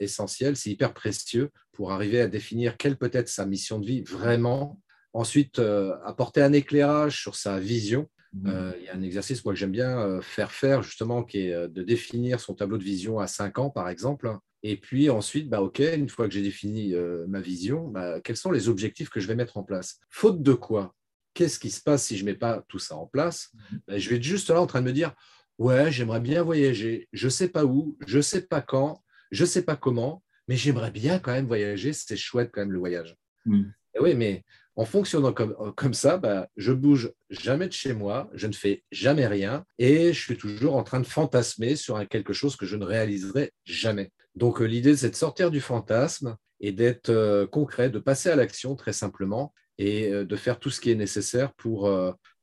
essentiel, 0.00 0.56
c'est 0.56 0.70
hyper 0.70 0.92
précieux 0.92 1.50
pour 1.70 1.92
arriver 1.92 2.20
à 2.20 2.26
définir 2.26 2.76
quelle 2.76 2.96
peut 2.96 3.10
être 3.12 3.28
sa 3.28 3.46
mission 3.46 3.78
de 3.78 3.86
vie 3.86 4.02
vraiment. 4.02 4.80
Ensuite, 5.12 5.60
apporter 6.04 6.42
un 6.42 6.52
éclairage 6.52 7.20
sur 7.22 7.36
sa 7.36 7.60
vision 7.60 8.08
Mmh. 8.32 8.48
Euh, 8.48 8.72
il 8.78 8.84
y 8.84 8.88
a 8.88 8.94
un 8.94 9.02
exercice 9.02 9.44
moi, 9.44 9.54
que 9.54 9.58
j'aime 9.58 9.72
bien 9.72 9.98
euh, 9.98 10.20
faire 10.20 10.52
faire, 10.52 10.82
justement, 10.82 11.24
qui 11.24 11.46
est 11.46 11.52
euh, 11.52 11.68
de 11.68 11.82
définir 11.82 12.38
son 12.38 12.54
tableau 12.54 12.78
de 12.78 12.84
vision 12.84 13.18
à 13.18 13.26
5 13.26 13.58
ans, 13.58 13.70
par 13.70 13.88
exemple. 13.88 14.36
Et 14.62 14.76
puis 14.76 15.08
ensuite, 15.10 15.48
bah, 15.48 15.62
OK, 15.62 15.78
une 15.80 16.08
fois 16.08 16.28
que 16.28 16.34
j'ai 16.34 16.42
défini 16.42 16.94
ma 17.28 17.40
vision, 17.40 17.88
bah, 17.88 18.20
quels 18.20 18.36
sont 18.36 18.50
les 18.50 18.68
objectifs 18.68 19.08
que 19.08 19.20
je 19.20 19.26
vais 19.26 19.34
mettre 19.34 19.56
en 19.56 19.62
place? 19.62 20.00
Faute 20.08 20.42
de 20.42 20.52
quoi? 20.52 20.94
Qu'est-ce 21.34 21.58
qui 21.58 21.70
se 21.70 21.80
passe 21.80 22.04
si 22.04 22.16
je 22.16 22.24
ne 22.24 22.30
mets 22.30 22.36
pas 22.36 22.64
tout 22.68 22.78
ça 22.78 22.96
en 22.96 23.06
place? 23.06 23.50
Mmh. 23.54 23.76
bah, 23.88 23.98
Je 23.98 24.10
vais 24.10 24.16
être 24.16 24.22
juste 24.22 24.50
là 24.50 24.60
en 24.60 24.66
train 24.66 24.80
de 24.80 24.86
me 24.86 24.92
dire, 24.92 25.14
ouais, 25.58 25.92
j'aimerais 25.92 26.20
bien 26.20 26.42
voyager, 26.42 27.08
je 27.12 27.26
ne 27.26 27.30
sais 27.30 27.48
pas 27.48 27.64
où, 27.64 27.96
je 28.06 28.16
ne 28.16 28.22
sais 28.22 28.42
pas 28.42 28.62
quand, 28.62 29.02
je 29.30 29.44
ne 29.44 29.48
sais 29.48 29.62
pas 29.62 29.76
comment, 29.76 30.24
mais 30.48 30.56
j'aimerais 30.56 30.90
bien 30.90 31.18
quand 31.18 31.32
même 31.32 31.46
voyager, 31.46 31.92
c'est 31.92 32.16
chouette 32.16 32.50
quand 32.52 32.62
même 32.62 32.72
le 32.72 32.78
voyage. 32.78 33.16
Mmh. 33.46 33.64
oui, 34.00 34.14
mais 34.14 34.44
en 34.76 34.84
fonctionnant 34.84 35.32
comme, 35.32 35.54
euh, 35.60 35.72
comme 35.72 35.94
ça, 35.94 36.16
bah, 36.16 36.48
je 36.56 36.72
bouge 36.72 37.12
jamais 37.28 37.68
de 37.68 37.72
chez 37.72 37.92
moi, 37.92 38.30
je 38.32 38.46
ne 38.46 38.52
fais 38.52 38.82
jamais 38.90 39.26
rien 39.26 39.64
et 39.78 40.12
je 40.12 40.20
suis 40.20 40.36
toujours 40.38 40.74
en 40.74 40.82
train 40.82 41.00
de 41.00 41.06
fantasmer 41.06 41.76
sur 41.76 42.06
quelque 42.08 42.32
chose 42.32 42.56
que 42.56 42.66
je 42.66 42.76
ne 42.76 42.84
réaliserai 42.84 43.52
jamais. 43.64 44.10
Donc 44.34 44.60
euh, 44.60 44.64
l'idée, 44.64 44.96
c'est 44.96 45.10
de 45.10 45.16
sortir 45.16 45.50
du 45.50 45.60
fantasme 45.60 46.36
et 46.60 46.72
d'être 46.72 47.10
euh, 47.10 47.46
concret, 47.46 47.90
de 47.90 47.98
passer 47.98 48.28
à 48.28 48.36
l'action 48.36 48.76
très 48.76 48.92
simplement 48.92 49.52
et 49.78 50.10
de 50.10 50.36
faire 50.36 50.58
tout 50.58 50.68
ce 50.68 50.78
qui 50.78 50.90
est 50.90 50.94
nécessaire 50.94 51.54
pour, 51.54 51.90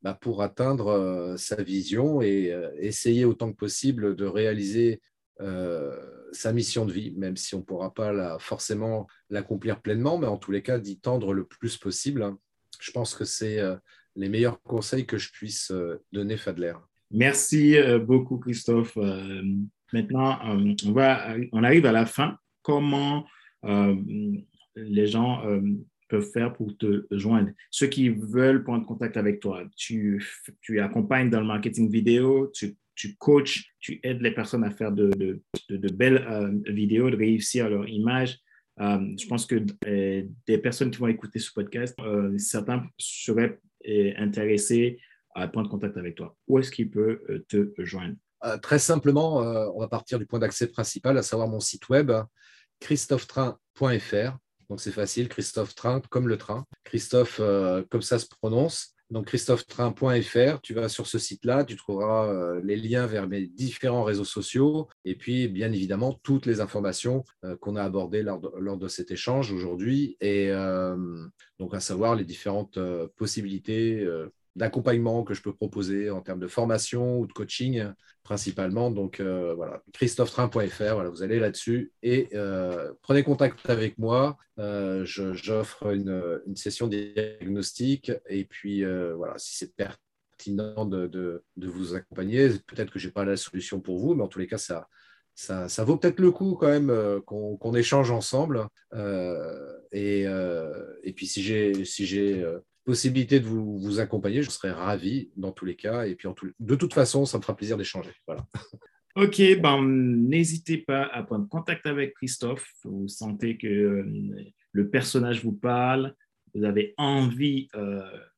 bah, 0.02 0.18
pour 0.20 0.42
atteindre 0.42 1.36
sa 1.38 1.62
vision 1.62 2.20
et 2.20 2.52
essayer 2.80 3.26
autant 3.26 3.52
que 3.52 3.56
possible 3.56 4.16
de 4.16 4.26
réaliser 4.26 5.02
sa 6.32 6.52
mission 6.52 6.88
de 6.88 6.92
vie, 6.92 7.14
même 7.16 7.38
si 7.38 7.54
on 7.54 7.60
ne 7.60 7.64
pourra 7.64 7.94
pas 7.94 8.40
forcément 8.40 9.06
l'accomplir 9.30 9.84
pleinement, 9.84 10.18
mais 10.18 10.26
en 10.26 10.38
tous 10.38 10.50
les 10.50 10.64
cas 10.64 10.80
d'y 10.80 11.00
tendre 11.00 11.32
le 11.32 11.46
plus 11.46 11.78
possible. 11.78 12.24
Hein. 12.24 12.40
Je 12.80 12.92
pense 12.92 13.16
que 13.16 13.26
c'est 13.26 13.60
euh, 13.60 13.76
les 14.16 14.30
meilleurs 14.30 14.62
conseils 14.62 15.06
que 15.06 15.18
je 15.18 15.32
puisse 15.32 15.72
euh, 15.72 16.04
donner, 16.12 16.38
Fadler. 16.38 16.74
Merci 17.12 17.78
euh, 17.78 18.00
beaucoup, 18.00 18.38
Christophe. 18.38 18.98
Maintenant, 19.94 20.40
on, 20.44 20.92
va, 20.92 21.36
on 21.52 21.64
arrive 21.64 21.86
à 21.86 21.92
la 21.92 22.06
fin. 22.06 22.38
Comment 22.62 23.26
les 24.76 25.08
gens 25.08 25.44
peuvent 26.10 26.30
faire 26.32 26.54
pour 26.54 26.78
te 26.78 27.06
joindre? 27.12 27.52
Ceux 27.72 27.88
qui 27.88 28.10
veulent 28.10 28.64
prendre 28.64 28.86
contact 28.86 29.18
avec 29.18 29.40
toi, 29.40 29.64
tu, 29.76 30.24
tu 30.62 30.80
accompagnes 30.80 31.30
dans 31.30 31.40
le 31.40 31.48
marketing 31.48 31.90
vidéo, 31.90 32.52
tu 32.54 32.76
tu 32.98 33.16
coaches, 33.16 33.72
tu 33.80 34.00
aides 34.04 34.22
les 34.22 34.32
personnes 34.32 34.64
à 34.64 34.72
faire 34.72 34.92
de, 34.92 35.40
belles 35.70 36.26
euh, 36.28 36.52
vidéos, 36.74 37.10
de 37.10 37.16
réussir 37.16 37.70
leur 37.70 37.88
image. 37.88 38.40
Euh, 38.82 39.16
je 39.18 39.28
pense 39.28 39.46
que 39.46 39.64
euh, 39.86 40.24
des 40.46 40.58
personnes 40.58 40.92
qui 40.92 40.98
vont 40.98 41.08
écouter 41.08 41.40
ce 41.40 41.54
podcast, 41.54 41.96
certains 42.38 42.86
seraient 42.98 43.60
intéressés 44.18 45.00
à 45.34 45.48
prendre 45.48 45.70
contact 45.70 45.96
avec 45.96 46.16
toi. 46.16 46.36
Où 46.48 46.60
est-ce 46.60 46.72
qu'ils 46.72 46.90
peuvent 46.90 47.22
te 47.48 47.72
joindre? 47.78 48.16
Très 48.62 48.80
simplement, 48.80 49.38
on 49.38 49.80
va 49.80 49.88
partir 49.88 50.20
du 50.20 50.26
point 50.26 50.40
d'accès 50.40 50.68
principal, 50.68 51.18
à 51.18 51.24
savoir 51.24 51.48
mon 51.48 51.60
site 51.60 51.90
web, 51.90 52.12
christophetrain.fr. 52.80 54.38
Donc 54.70 54.82
c'est 54.82 54.92
facile, 54.92 55.30
Christophe 55.30 55.76
Train 55.76 56.02
comme 56.10 56.28
le 56.28 56.38
train. 56.38 56.66
Christophe, 56.84 57.42
comme 57.90 58.02
ça 58.02 58.20
se 58.20 58.28
prononce 58.28 58.98
donc 59.10 59.28
christophetrain.fr, 59.28 60.60
tu 60.62 60.74
vas 60.74 60.90
sur 60.90 61.08
ce 61.08 61.18
site-là, 61.18 61.64
tu 61.64 61.78
trouveras 61.78 62.28
euh, 62.28 62.62
les 62.64 62.76
liens 62.76 63.08
vers 63.08 63.28
mes 63.28 63.48
différents 63.48 64.04
réseaux 64.04 64.26
sociaux 64.26 64.90
et 65.06 65.16
puis 65.16 65.48
bien 65.48 65.72
évidemment 65.72 66.20
toutes 66.24 66.46
les 66.46 66.60
informations 66.60 67.24
euh, 67.46 67.56
qu'on 67.56 67.78
a 67.78 67.84
abordées 67.84 68.22
lors 68.22 68.78
de, 68.78 68.88
cet 68.90 69.12
échange 69.12 69.52
aujourd'hui 69.52 70.18
et 70.20 70.50
euh, 70.52 71.26
donc 71.60 71.74
à 71.74 71.80
savoir 71.80 72.16
les 72.16 72.26
différentes 72.26 72.80
possibilités 73.16 74.06
d'accompagnement 74.58 75.24
que 75.24 75.34
je 75.34 75.42
peux 75.42 75.54
proposer 75.54 76.10
en 76.10 76.22
termes 76.22 76.40
de 76.40 76.48
formation 76.48 77.20
ou 77.20 77.28
de 77.28 77.34
coaching 77.34 77.86
principalement. 78.24 78.92
Donc 78.92 79.20
euh, 79.20 79.54
voilà, 79.56 79.82
christophetrain.fr, 79.94 80.94
voilà, 80.96 81.10
vous 81.10 81.24
allez 81.24 81.40
là-dessus 81.40 81.94
et 82.04 82.28
euh, 82.34 82.92
prenez 83.02 83.24
contact 83.24 83.70
avec 83.70 83.98
moi. 83.98 84.38
Euh, 84.60 85.06
j'offre 85.06 85.94
une, 85.94 86.42
une, 86.48 86.56
session 86.56 86.88
diagnostic 86.88 88.12
et 88.28 88.46
puis 88.46 88.84
voilà, 89.16 89.36
si 89.38 89.56
c'est 89.56 89.76
pertinent 89.76 90.86
de, 90.86 91.08
de, 91.08 91.68
vous 91.68 91.94
accompagner, 91.94 92.50
peut-être 92.68 92.92
que 92.92 93.00
je 93.00 93.08
n'ai 93.08 93.14
pas 93.14 93.26
la 93.26 93.38
solution 93.38 93.80
pour 93.80 94.00
vous, 94.00 94.16
mais 94.16 94.24
en 94.24 94.28
tous 94.28 94.40
les 94.40 94.48
cas, 94.48 94.58
ça, 94.58 94.88
ça, 95.36 95.70
ça 95.70 95.84
vaut 95.84 95.98
peut-être 95.98 96.20
le 96.20 96.32
coup 96.32 96.56
quand 96.56 96.68
même 96.68 97.22
qu'on 97.26 97.76
échange 97.76 98.10
ensemble. 98.10 98.68
Et, 99.92 100.24
et 100.24 101.14
puis, 101.14 101.28
si 101.28 101.44
j'ai 101.44 101.86
si 101.86 102.06
possibilité 102.88 103.42
de 103.42 103.46
vous, 103.46 103.78
vous, 103.78 104.00
accompagner, 104.00 104.42
je 104.42 104.50
serais 104.50 104.72
ravi 104.72 105.30
dans 105.36 105.52
tous 105.52 105.66
les 105.66 105.76
cas. 105.76 106.08
Et 106.08 106.16
puis, 106.16 106.28
en 106.28 106.34
tout, 106.34 106.50
de 106.58 106.76
toute 106.76 106.94
façon, 106.94 107.26
ça 107.26 107.38
me 107.38 107.44
fera 107.44 107.56
plaisir 107.56 107.78
d'échanger. 107.78 108.12
Voilà. 108.26 108.48
Ok, 109.16 109.42
ben, 109.60 109.82
n'hésitez 109.82 110.78
pas 110.78 111.02
à 111.06 111.24
prendre 111.24 111.50
contact 111.50 111.88
avec 111.88 112.14
Christophe. 112.14 112.72
Vous 112.84 113.08
sentez 113.08 113.58
que 113.58 114.06
le 114.72 114.90
personnage 114.92 115.44
vous 115.44 115.54
parle, 115.54 116.14
vous 116.54 116.64
avez 116.66 116.94
envie 116.98 117.68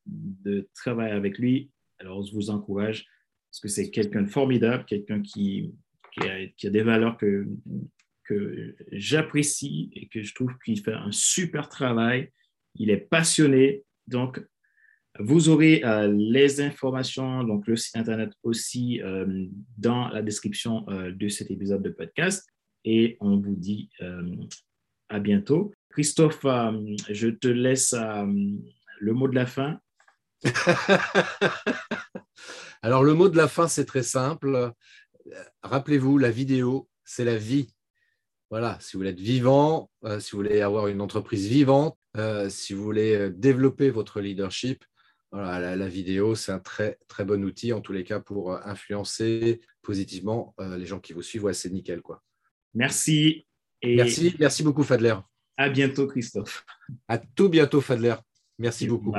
de 0.06 0.70
travailler 0.74 1.12
avec 1.12 1.36
lui, 1.36 1.70
alors 1.98 2.24
je 2.24 2.32
vous 2.32 2.48
encourage 2.48 3.04
parce 3.50 3.60
que 3.60 3.68
c'est 3.68 3.90
quelqu'un 3.90 4.22
de 4.22 4.30
formidable, 4.30 4.86
quelqu'un 4.86 5.20
qui, 5.20 5.74
qui 6.12 6.66
a, 6.66 6.70
des 6.70 6.82
valeurs 6.82 7.18
que, 7.18 7.46
que 8.24 8.74
j'apprécie 8.92 9.90
et 9.94 10.08
que 10.08 10.22
je 10.22 10.34
trouve 10.34 10.52
qu'il 10.64 10.80
fait 10.80 10.94
un 10.94 11.12
super 11.12 11.68
travail. 11.68 12.30
Il 12.76 12.88
est 12.88 12.96
passionné. 12.96 13.84
Donc, 14.10 14.44
vous 15.18 15.48
aurez 15.48 15.82
euh, 15.84 16.12
les 16.12 16.60
informations, 16.60 17.42
donc 17.42 17.66
le 17.66 17.76
site 17.76 17.96
Internet 17.96 18.32
aussi 18.42 19.02
euh, 19.02 19.46
dans 19.76 20.08
la 20.08 20.22
description 20.22 20.88
euh, 20.88 21.10
de 21.12 21.28
cet 21.28 21.50
épisode 21.50 21.82
de 21.82 21.90
podcast. 21.90 22.48
Et 22.84 23.16
on 23.20 23.36
vous 23.36 23.56
dit 23.56 23.90
à 25.10 25.18
bientôt. 25.18 25.70
Christophe, 25.90 26.46
je 27.10 27.28
te 27.28 27.48
laisse 27.48 27.94
le 27.94 29.12
mot 29.12 29.28
de 29.28 29.34
la 29.34 29.44
fin. 29.44 29.78
Alors, 32.82 33.04
le 33.04 33.12
mot 33.12 33.28
de 33.28 33.36
la 33.36 33.48
fin, 33.48 33.68
c'est 33.68 33.84
très 33.84 34.02
simple. 34.02 34.72
Rappelez-vous, 35.62 36.16
la 36.16 36.30
vidéo, 36.30 36.88
c'est 37.04 37.26
la 37.26 37.36
vie. 37.36 37.68
Voilà, 38.50 38.76
si 38.80 38.92
vous 38.92 39.00
voulez 39.00 39.10
être 39.10 39.20
vivant, 39.20 39.90
euh, 40.04 40.18
si 40.18 40.32
vous 40.32 40.38
voulez 40.38 40.60
avoir 40.60 40.88
une 40.88 41.00
entreprise 41.00 41.46
vivante, 41.46 41.96
euh, 42.16 42.48
si 42.50 42.74
vous 42.74 42.82
voulez 42.82 43.14
euh, 43.14 43.30
développer 43.30 43.90
votre 43.90 44.20
leadership, 44.20 44.84
voilà, 45.30 45.76
la, 45.76 45.88
vidéo, 45.88 46.34
c'est 46.34 46.50
un 46.50 46.58
très, 46.58 46.98
très 47.06 47.24
bon 47.24 47.44
outil, 47.44 47.72
en 47.72 47.80
tous 47.80 47.92
les 47.92 48.02
cas, 48.02 48.18
pour 48.18 48.52
influencer 48.66 49.60
positivement 49.80 50.56
les 50.58 50.86
gens 50.86 50.98
qui 50.98 51.12
vous 51.12 51.22
suivent. 51.22 51.44
Ouais, 51.44 51.54
c'est 51.54 51.70
nickel. 51.70 52.02
Quoi. 52.02 52.20
Merci. 52.74 53.46
Et 53.80 53.94
merci, 53.94 54.34
merci 54.40 54.64
beaucoup, 54.64 54.82
Fadler. 54.82 55.14
À 55.56 55.68
bientôt, 55.68 56.08
Christophe. 56.08 56.66
À 57.06 57.16
tout 57.16 57.48
bientôt, 57.48 57.80
Fadler. 57.80 58.16
Merci 58.58 58.88
beaucoup. 58.88 59.14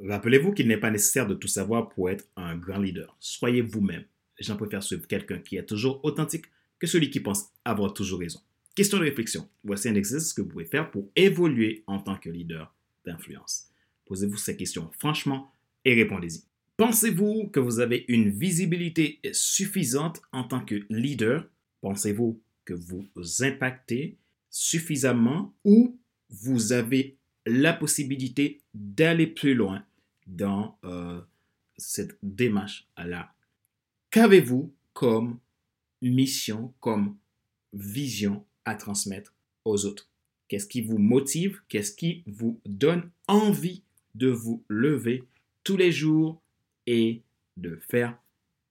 Rappelez-vous 0.00 0.52
qu'il 0.52 0.66
n'est 0.66 0.76
pas 0.76 0.90
nécessaire 0.90 1.28
de 1.28 1.34
tout 1.34 1.46
savoir 1.46 1.88
pour 1.88 2.10
être 2.10 2.24
un 2.34 2.56
grand 2.56 2.78
leader. 2.78 3.16
Soyez 3.20 3.62
vous-même. 3.62 4.06
Les 4.44 4.48
gens 4.48 4.56
préfèrent 4.58 4.82
suivre 4.82 5.06
quelqu'un 5.06 5.38
qui 5.38 5.56
est 5.56 5.64
toujours 5.64 6.04
authentique 6.04 6.44
que 6.78 6.86
celui 6.86 7.08
qui 7.08 7.20
pense 7.20 7.46
avoir 7.64 7.94
toujours 7.94 8.20
raison. 8.20 8.40
Question 8.74 8.98
de 8.98 9.04
réflexion. 9.04 9.48
Voici 9.64 9.88
un 9.88 9.94
exercice 9.94 10.34
que 10.34 10.42
vous 10.42 10.48
pouvez 10.48 10.66
faire 10.66 10.90
pour 10.90 11.08
évoluer 11.16 11.82
en 11.86 11.98
tant 11.98 12.16
que 12.16 12.28
leader 12.28 12.74
d'influence. 13.06 13.70
Posez-vous 14.04 14.36
ces 14.36 14.54
questions 14.54 14.90
franchement 14.98 15.50
et 15.86 15.94
répondez-y. 15.94 16.42
Pensez-vous 16.76 17.48
que 17.54 17.58
vous 17.58 17.80
avez 17.80 18.04
une 18.08 18.28
visibilité 18.28 19.18
suffisante 19.32 20.20
en 20.30 20.44
tant 20.44 20.62
que 20.62 20.84
leader? 20.90 21.48
Pensez-vous 21.80 22.38
que 22.66 22.74
vous 22.74 23.08
impactez 23.40 24.18
suffisamment 24.50 25.54
ou 25.64 25.98
vous 26.28 26.74
avez 26.74 27.16
la 27.46 27.72
possibilité 27.72 28.60
d'aller 28.74 29.26
plus 29.26 29.54
loin 29.54 29.86
dans 30.26 30.76
euh, 30.84 31.22
cette 31.78 32.18
démarche-là. 32.22 33.33
Qu'avez-vous 34.14 34.72
comme 34.92 35.40
mission, 36.00 36.72
comme 36.78 37.16
vision 37.72 38.46
à 38.64 38.76
transmettre 38.76 39.34
aux 39.64 39.86
autres? 39.86 40.08
Qu'est-ce 40.46 40.68
qui 40.68 40.82
vous 40.82 40.98
motive? 40.98 41.60
Qu'est-ce 41.68 41.90
qui 41.90 42.22
vous 42.28 42.60
donne 42.64 43.10
envie 43.26 43.82
de 44.14 44.28
vous 44.28 44.62
lever 44.68 45.24
tous 45.64 45.76
les 45.76 45.90
jours 45.90 46.40
et 46.86 47.22
de 47.56 47.80
faire 47.88 48.16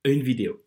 une 0.05 0.23
vidéo? 0.23 0.63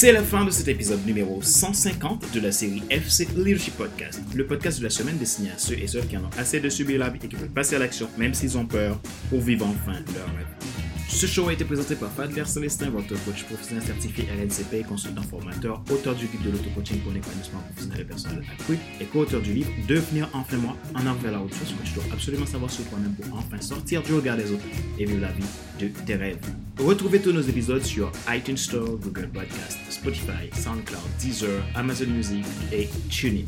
C'est 0.00 0.12
la 0.12 0.22
fin 0.22 0.44
de 0.44 0.50
cet 0.52 0.68
épisode 0.68 1.04
numéro 1.04 1.42
150 1.42 2.32
de 2.32 2.38
la 2.38 2.52
série 2.52 2.84
FC 2.88 3.26
Leadership 3.36 3.76
Podcast, 3.76 4.22
le 4.32 4.46
podcast 4.46 4.78
de 4.78 4.84
la 4.84 4.90
semaine 4.90 5.18
destiné 5.18 5.50
à 5.50 5.58
ceux 5.58 5.76
et 5.76 5.88
celles 5.88 6.06
qui 6.06 6.16
en 6.16 6.20
ont 6.20 6.30
assez 6.38 6.60
de 6.60 6.68
subir 6.68 7.00
la 7.00 7.08
vie 7.08 7.18
et 7.20 7.26
qui 7.26 7.34
veulent 7.34 7.48
passer 7.48 7.74
à 7.74 7.80
l'action 7.80 8.08
même 8.16 8.32
s'ils 8.32 8.56
ont 8.56 8.64
peur 8.64 8.96
pour 9.28 9.40
vivre 9.40 9.66
enfin 9.66 9.98
leur 10.14 10.26
rêve. 10.36 10.77
Ce 11.08 11.26
show 11.26 11.48
a 11.48 11.52
été 11.54 11.64
présenté 11.64 11.96
par 11.96 12.12
Fadler 12.12 12.44
Célestin, 12.44 12.90
votre 12.90 13.08
coach 13.24 13.42
professionnel 13.44 13.82
certifié 13.82 14.24
RNCP, 14.24 14.86
consultant 14.86 15.22
formateur, 15.22 15.82
auteur 15.90 16.14
du 16.14 16.26
guide 16.26 16.42
de 16.42 16.50
l'auto-coaching 16.50 17.00
pour 17.00 17.12
l'épanouissement 17.12 17.60
professionnel 17.60 18.02
et 18.02 18.04
personnel 18.04 18.44
accru 18.52 18.78
et 19.00 19.04
co-auteur 19.06 19.40
du 19.40 19.54
livre 19.54 19.70
Devenir 19.88 20.28
enfin 20.34 20.58
moi 20.58 20.76
en 20.94 21.00
avant 21.00 21.14
vers 21.14 21.32
la 21.32 21.38
route. 21.38 21.52
Je 21.82 21.94
dois 21.94 22.04
absolument 22.12 22.46
savoir 22.46 22.70
sur 22.70 22.84
toi-même 22.84 23.14
pour 23.14 23.36
enfin 23.38 23.60
sortir 23.60 24.02
du 24.02 24.12
regard 24.14 24.36
des 24.36 24.52
autres 24.52 24.62
et 24.98 25.06
vivre 25.06 25.22
la 25.22 25.32
vie 25.32 25.44
de 25.80 25.88
tes 25.88 26.14
rêves. 26.14 26.38
Retrouvez 26.78 27.20
tous 27.20 27.32
nos 27.32 27.40
épisodes 27.40 27.82
sur 27.82 28.12
iTunes 28.28 28.58
Store, 28.58 28.98
Google 28.98 29.28
Podcast, 29.32 29.78
Spotify, 29.88 30.50
SoundCloud, 30.52 31.00
Deezer, 31.20 31.62
Amazon 31.74 32.08
Music 32.08 32.44
et 32.70 32.88
TuneIn. 33.08 33.46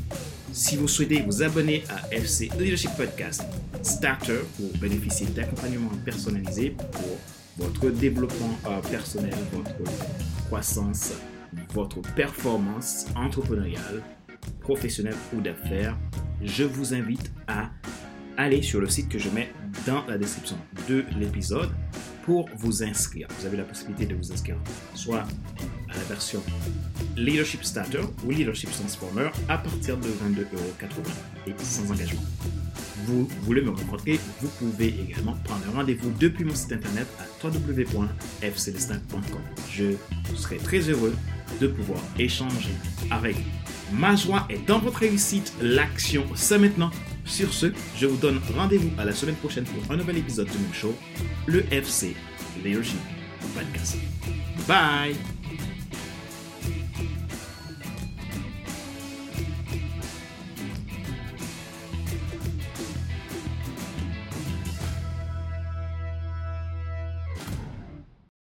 Si 0.53 0.77
vous 0.77 0.89
souhaitez 0.89 1.23
vous 1.23 1.43
abonner 1.43 1.85
à 1.91 2.13
FC 2.13 2.51
Leadership 2.59 2.91
Podcast 2.97 3.45
Starter 3.83 4.41
pour 4.57 4.77
bénéficier 4.81 5.27
d'accompagnement 5.29 5.91
personnalisé 6.05 6.71
pour 6.91 7.19
votre 7.59 7.91
développement 7.91 8.59
euh, 8.67 8.81
personnel, 8.91 9.35
votre 9.53 9.75
croissance, 10.47 11.13
votre 11.75 12.01
performance 12.15 13.07
entrepreneuriale, 13.17 14.03
professionnelle 14.61 15.17
ou 15.35 15.41
d'affaires, 15.41 15.97
je 16.43 16.65
vous 16.65 16.95
invite 16.95 17.31
à 17.47 17.71
aller 18.37 18.63
sur 18.63 18.81
le 18.81 18.89
site 18.89 19.09
que 19.09 19.19
je 19.19 19.29
mets 19.31 19.53
dans 19.87 20.05
la 20.07 20.17
description 20.17 20.57
de 20.89 21.05
l'épisode 21.19 21.71
pour 22.25 22.49
vous 22.57 22.83
inscrire. 22.83 23.29
Vous 23.39 23.47
avez 23.47 23.57
la 23.57 23.65
possibilité 23.65 24.07
de 24.07 24.15
vous 24.15 24.33
inscrire 24.33 24.57
soit 24.95 25.25
à 25.89 25.97
la 25.97 26.05
version 26.05 26.43
Leadership 27.17 27.65
Starter 27.65 28.03
ou 28.25 28.31
Leadership 28.31 28.71
Transformer 28.71 29.31
à 29.49 29.59
partir 29.59 29.97
de 29.97 30.09
22,80€ 30.09 31.49
et 31.49 31.55
sans 31.59 31.91
engagement. 31.91 32.23
Vous 33.07 33.29
voulez 33.43 33.63
me 33.63 33.71
rencontrer, 33.71 34.21
vous 34.41 34.49
pouvez 34.59 34.89
également 34.89 35.35
prendre 35.45 35.65
rendez-vous 35.75 36.11
depuis 36.19 36.45
mon 36.45 36.55
site 36.55 36.73
internet 36.73 37.07
à 37.19 37.25
www.fcelestin.com. 37.47 39.23
Je 39.71 39.95
serai 40.35 40.57
très 40.59 40.81
heureux 40.81 41.15
de 41.61 41.67
pouvoir 41.67 42.01
échanger 42.19 42.75
avec 43.11 43.37
vous. 43.37 43.97
Ma 43.99 44.15
joie 44.15 44.47
est 44.49 44.65
dans 44.67 44.79
votre 44.79 44.99
réussite, 44.99 45.53
l'action 45.61 46.25
c'est 46.35 46.59
maintenant. 46.59 46.91
Sur 47.25 47.53
ce, 47.53 47.73
je 47.97 48.07
vous 48.07 48.17
donne 48.17 48.41
rendez-vous 48.57 48.91
à 48.99 49.05
la 49.05 49.13
semaine 49.13 49.37
prochaine 49.37 49.65
pour 49.65 49.93
un 49.93 49.97
nouvel 49.97 50.19
épisode 50.19 50.49
de 50.49 50.59
mon 50.67 50.73
show, 50.73 50.95
le 51.47 51.65
FC 51.73 52.15
Leadership 52.65 52.99
Podcast. 53.55 53.97
Bye 54.67 55.17